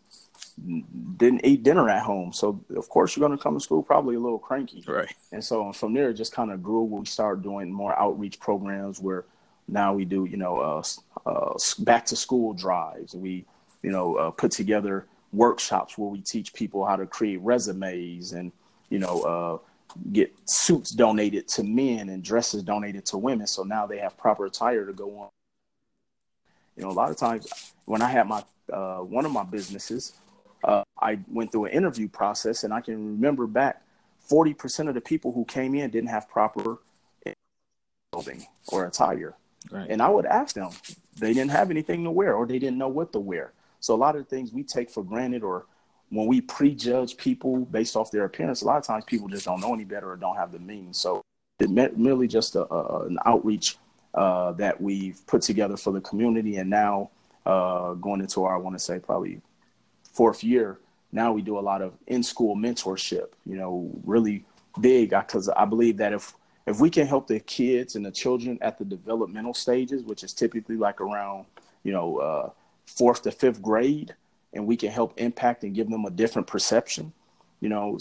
[1.16, 2.32] didn't eat dinner at home.
[2.32, 4.85] So of course you're going to come to school probably a little cranky.
[4.87, 5.12] Right.
[5.32, 6.85] And so from there it just kind of grew.
[6.85, 9.24] We started doing more outreach programs where
[9.69, 10.83] now we do you know uh,
[11.29, 13.15] uh, back to school drives.
[13.15, 13.45] We
[13.83, 18.53] you know uh, put together workshops where we teach people how to create resumes and
[18.91, 19.59] you know uh,
[20.12, 23.47] get suits donated to men and dresses donated to women.
[23.47, 25.29] So now they have proper attire to go on.
[26.77, 27.47] You know, a lot of times
[27.85, 30.15] when I had my uh, one of my businesses,
[30.65, 33.83] uh, I went through an interview process, and I can remember back
[34.31, 36.79] 40% of the people who came in didn't have proper
[38.12, 39.35] clothing or attire.
[39.71, 39.89] Right.
[39.89, 40.71] And I would ask them,
[41.19, 43.53] they didn't have anything to wear or they didn't know what to wear.
[43.81, 45.67] So a lot of things we take for granted or
[46.11, 49.61] when we prejudge people based off their appearance, a lot of times people just don't
[49.61, 50.99] know any better or don't have the means.
[50.99, 51.23] So
[51.59, 53.79] it meant merely just a, a, an outreach
[54.15, 56.57] uh, that we've put together for the community.
[56.57, 57.11] And now
[57.47, 59.41] uh, going into our, I want to say probably
[60.12, 60.79] fourth year,
[61.11, 64.45] now we do a lot of in-school mentorship, you know, really
[64.81, 66.35] big because I believe that if
[66.67, 70.33] if we can help the kids and the children at the developmental stages, which is
[70.33, 71.47] typically like around,
[71.83, 72.51] you know, uh,
[72.87, 74.15] fourth to fifth grade,
[74.53, 77.12] and we can help impact and give them a different perception,
[77.61, 77.99] you know,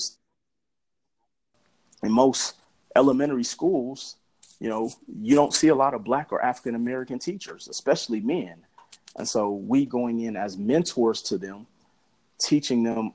[2.04, 2.56] in most
[2.96, 4.18] elementary schools,
[4.60, 4.90] you know,
[5.22, 8.56] you don't see a lot of black or African American teachers, especially men.
[9.16, 11.68] And so we going in as mentors to them,
[12.40, 13.14] teaching them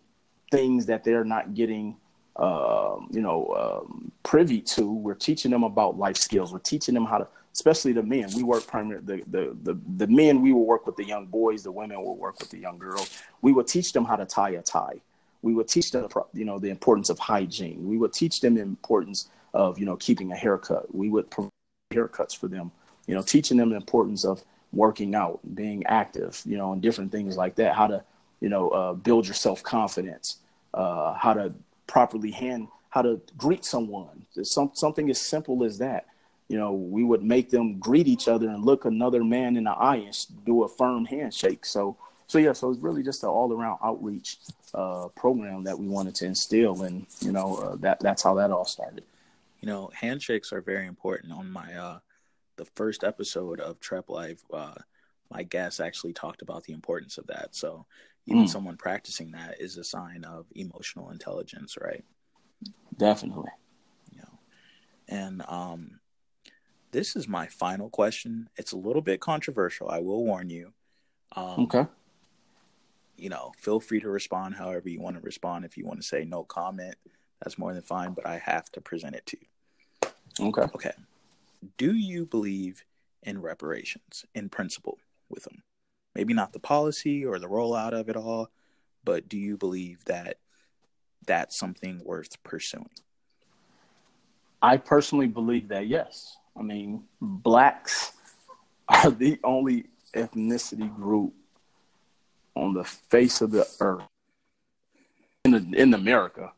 [0.51, 1.97] things that they're not getting
[2.39, 4.91] uh, you know, um, privy to.
[4.93, 6.53] We're teaching them about life skills.
[6.53, 8.29] We're teaching them how to, especially the men.
[8.37, 10.41] We work primarily the, the the the men.
[10.41, 11.63] We will work with the young boys.
[11.63, 13.23] The women will work with the young girls.
[13.43, 15.01] We will teach them how to tie a tie.
[15.43, 17.89] We will teach them, you know, the importance of hygiene.
[17.89, 20.93] We will teach them the importance of, you know, keeping a haircut.
[20.95, 21.51] We would provide
[21.93, 22.73] haircuts for them.
[23.07, 27.11] You know, teaching them the importance of working out, being active, you know, and different
[27.11, 27.75] things like that.
[27.75, 28.05] How to,
[28.41, 30.39] you know, uh, build your self confidence.
[30.75, 31.55] Uh, how to
[31.89, 34.25] properly hand how to greet someone.
[34.43, 36.07] Some, something as simple as that.
[36.49, 39.73] You know, we would make them greet each other and look another man in the
[39.73, 41.67] eye and do a firm handshake.
[41.67, 44.39] So, so yeah, so it's really just an all around outreach
[44.73, 48.51] uh, program that we wanted to instill, and you know, uh, that that's how that
[48.51, 49.05] all started.
[49.61, 51.33] You know, handshakes are very important.
[51.33, 51.99] On my uh,
[52.57, 54.75] the first episode of Trep Life, uh,
[55.31, 57.55] my guest actually talked about the importance of that.
[57.55, 57.87] So
[58.29, 58.49] even mm.
[58.49, 62.05] someone practicing that is a sign of emotional intelligence, right?
[62.97, 63.51] Definitely.
[64.13, 64.39] You know,
[65.09, 66.01] and um,
[66.93, 68.51] this is my final question.
[68.57, 69.89] It's a little bit controversial.
[69.89, 70.73] I will warn you.
[71.37, 71.87] Um, okay.
[73.17, 75.65] You know, feel free to respond however you want to respond.
[75.65, 76.97] If you want to say no comment,
[77.43, 78.13] that's more than fine.
[78.13, 80.49] But I have to present it to you.
[80.49, 80.63] Okay.
[80.75, 80.93] Okay.
[81.79, 82.85] Do you believe
[83.23, 84.99] in reparations in principle
[85.31, 85.63] with them?
[86.19, 88.51] Maybe not the policy or the rollout of it all,
[89.05, 90.37] but do you believe that
[91.25, 92.91] that's something worth pursuing?
[94.61, 96.37] I personally believe that yes.
[96.59, 98.15] I mean, blacks
[98.89, 101.35] are the only ethnicity group
[102.57, 104.03] on the face of the earth
[105.45, 106.51] in in America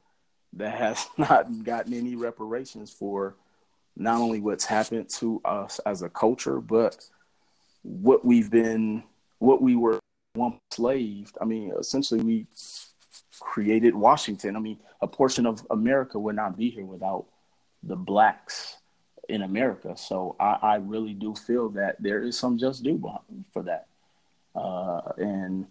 [0.55, 3.37] that has not gotten any reparations for
[3.95, 6.97] not only what's happened to us as a culture, but
[7.83, 9.03] what we've been
[9.41, 9.99] what we were
[10.37, 11.37] once enslaved.
[11.41, 12.47] I mean, essentially, we
[13.41, 14.55] created Washington.
[14.55, 17.27] I mean, a portion of America would not be here without
[17.83, 18.77] the blacks
[19.29, 19.97] in America.
[19.97, 23.03] So I, I really do feel that there is some just due
[23.53, 23.87] for that.
[24.55, 25.67] Uh, and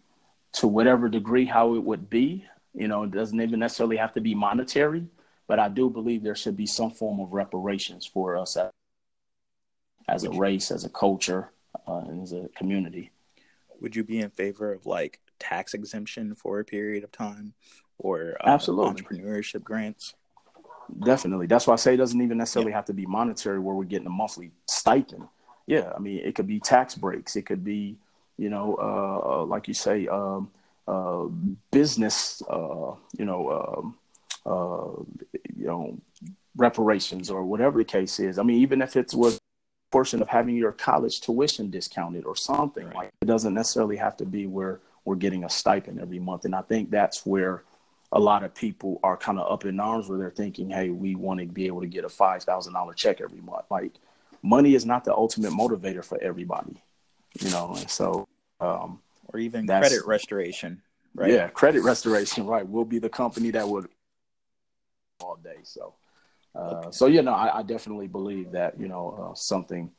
[0.54, 4.22] to whatever degree how it would be, you know, it doesn't even necessarily have to
[4.22, 5.06] be monetary,
[5.48, 8.72] but I do believe there should be some form of reparations for us as,
[10.08, 11.52] as a race, as a culture,
[11.88, 13.12] uh, and as a community
[13.82, 17.54] would you be in favor of like tax exemption for a period of time
[17.98, 20.14] or uh, absolutely entrepreneurship grants?
[21.04, 21.48] Definitely.
[21.48, 22.78] That's why I say it doesn't even necessarily yeah.
[22.78, 25.28] have to be monetary where we're getting a monthly stipend.
[25.68, 27.36] Yeah, I mean, it could be tax breaks.
[27.36, 27.98] It could be,
[28.38, 30.50] you know, uh, uh like you say, um,
[30.88, 31.26] uh,
[31.72, 33.98] business, uh, you know, um,
[34.46, 35.04] uh,
[35.56, 35.98] you know,
[36.56, 38.40] reparations or whatever the case is.
[38.40, 39.40] I mean, even if it was
[39.92, 42.86] portion of having your college tuition discounted or something.
[42.88, 42.96] Right.
[42.96, 46.46] like it doesn't necessarily have to be where we're getting a stipend every month.
[46.46, 47.64] And i think that's where
[48.12, 51.16] a lot of people are kind of up in arms where they're thinking hey we
[51.16, 53.66] want to be able to get a $5000 check every month.
[53.70, 53.94] Like
[54.42, 56.82] money is not the ultimate motivator for everybody
[57.40, 57.76] you know?
[57.76, 58.28] And so
[58.60, 59.00] um,
[59.32, 60.82] or even credit restoration
[61.16, 61.32] right?
[61.32, 63.90] Yeah credit restoration right we'll be the company that would
[65.22, 65.58] all day.
[65.64, 65.94] So
[66.56, 69.91] uh, so you know, I, I, definitely believe that you know uh, something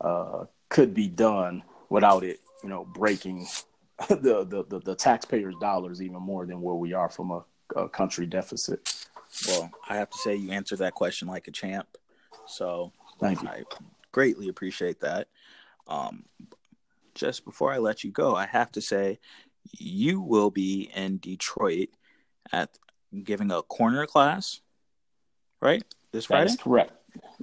[0.00, 3.46] uh, could be done without it, you know, breaking
[4.08, 7.44] the, the, the the taxpayers' dollars even more than where we are from a,
[7.76, 9.06] a, country deficit.
[9.48, 11.88] Well, I have to say you answered that question like a champ.
[12.46, 13.48] So thank you.
[13.48, 13.64] I
[14.12, 15.28] greatly appreciate that.
[15.88, 16.24] Um,
[17.14, 19.18] just before I let you go, I have to say
[19.72, 21.88] you will be in Detroit
[22.52, 22.78] at
[23.22, 24.60] giving a corner class
[25.64, 25.82] right?
[26.12, 26.50] This Friday.
[26.50, 26.92] That's correct.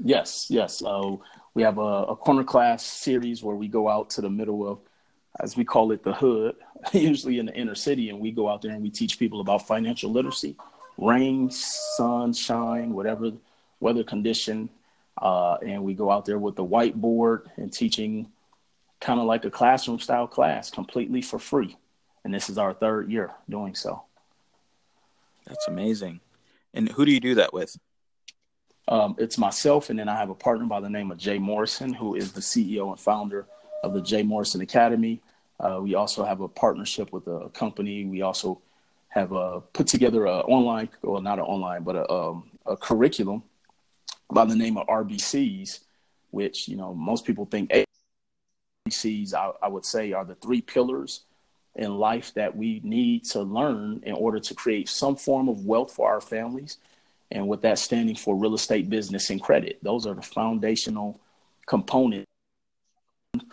[0.01, 0.81] Yes, yes.
[0.81, 1.17] Uh,
[1.53, 4.79] we have a, a, corner class series where we go out to the middle of,
[5.39, 6.55] as we call it, the hood,
[6.93, 9.67] usually in the inner city, and we go out there and we teach people about
[9.67, 10.55] financial literacy,
[10.97, 13.31] rain, sun, shine, whatever
[13.81, 14.69] weather condition.
[15.21, 18.31] Uh, and we go out there with the whiteboard and teaching
[19.01, 21.75] kind of like a classroom style class completely for free.
[22.23, 24.03] And this is our third year doing so.
[25.45, 26.21] That's amazing.
[26.73, 27.75] And who do you do that with?
[28.87, 31.93] Um, it's myself, and then I have a partner by the name of Jay Morrison,
[31.93, 33.45] who is the CEO and founder
[33.83, 35.21] of the Jay Morrison Academy.
[35.59, 38.05] Uh, we also have a partnership with a company.
[38.05, 38.61] We also
[39.09, 43.43] have uh, put together an online, well, not an online, but a, um, a curriculum
[44.31, 45.79] by the name of RBCs,
[46.31, 47.71] which you know most people think
[48.87, 49.33] RBCs.
[49.33, 51.21] I, I would say are the three pillars
[51.75, 55.93] in life that we need to learn in order to create some form of wealth
[55.93, 56.77] for our families.
[57.31, 61.21] And with that standing for real estate, business, and credit, those are the foundational
[61.65, 62.27] components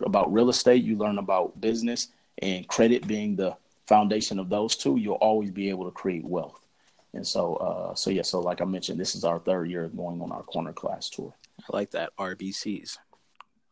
[0.04, 0.82] about real estate.
[0.82, 2.08] You learn about business
[2.42, 3.56] and credit being the
[3.86, 4.96] foundation of those two.
[4.96, 6.66] You'll always be able to create wealth.
[7.14, 10.20] And so, uh, so yeah, so like I mentioned, this is our third year going
[10.20, 11.34] on our corner class tour.
[11.60, 12.98] I like that RBCs.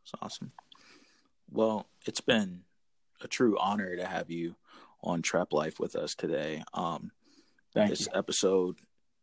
[0.03, 0.53] It's awesome.
[1.51, 2.63] Well, it's been
[3.21, 4.57] a true honor to have you
[5.03, 6.63] on Trep Life with us today.
[6.73, 7.11] Um,
[7.75, 8.19] Thank this you.
[8.19, 8.77] episode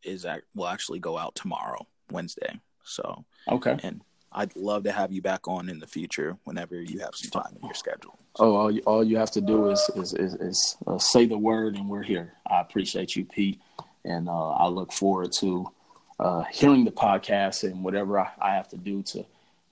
[0.04, 2.60] is at, will actually go out tomorrow, Wednesday.
[2.84, 4.02] So okay, and
[4.32, 7.56] I'd love to have you back on in the future whenever you have some time
[7.62, 8.18] in your schedule.
[8.40, 11.38] Oh, all you, all you have to do is is is, is uh, say the
[11.38, 12.34] word, and we're here.
[12.50, 13.62] I appreciate you, Pete,
[14.04, 15.68] and uh, I look forward to
[16.20, 19.26] uh, hearing the podcast and whatever I, I have to do to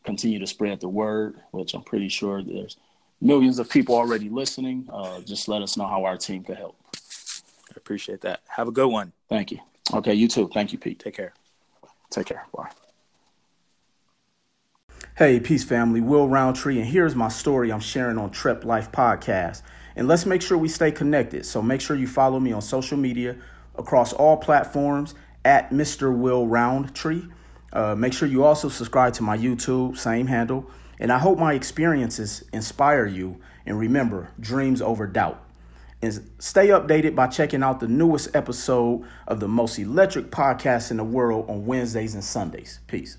[0.04, 1.36] continue to spread the word.
[1.52, 2.78] Which I'm pretty sure there's
[3.20, 4.88] millions of people already listening.
[4.92, 6.78] Uh, just let us know how our team can help.
[6.96, 8.42] I appreciate that.
[8.48, 9.14] Have a good one.
[9.30, 9.60] Thank you.
[9.94, 10.50] Okay, you too.
[10.54, 11.00] Thank you, Pete.
[11.00, 11.34] Take care.
[12.10, 12.46] Take care.
[12.56, 12.70] Bye.
[15.18, 16.02] Hey, peace family.
[16.02, 19.62] Will Roundtree, and here's my story I'm sharing on Trep Life Podcast.
[19.96, 21.46] And let's make sure we stay connected.
[21.46, 23.36] So make sure you follow me on social media
[23.76, 26.16] across all platforms at Mr.
[26.16, 27.24] Will Roundtree.
[27.74, 30.70] Uh, make sure you also subscribe to my YouTube, same handle.
[31.00, 33.42] And I hope my experiences inspire you.
[33.66, 35.44] And remember, dreams over doubt.
[36.02, 40.98] And stay updated by checking out the newest episode of the most electric podcast in
[40.98, 42.80] the world on Wednesdays and Sundays.
[42.88, 43.18] Peace.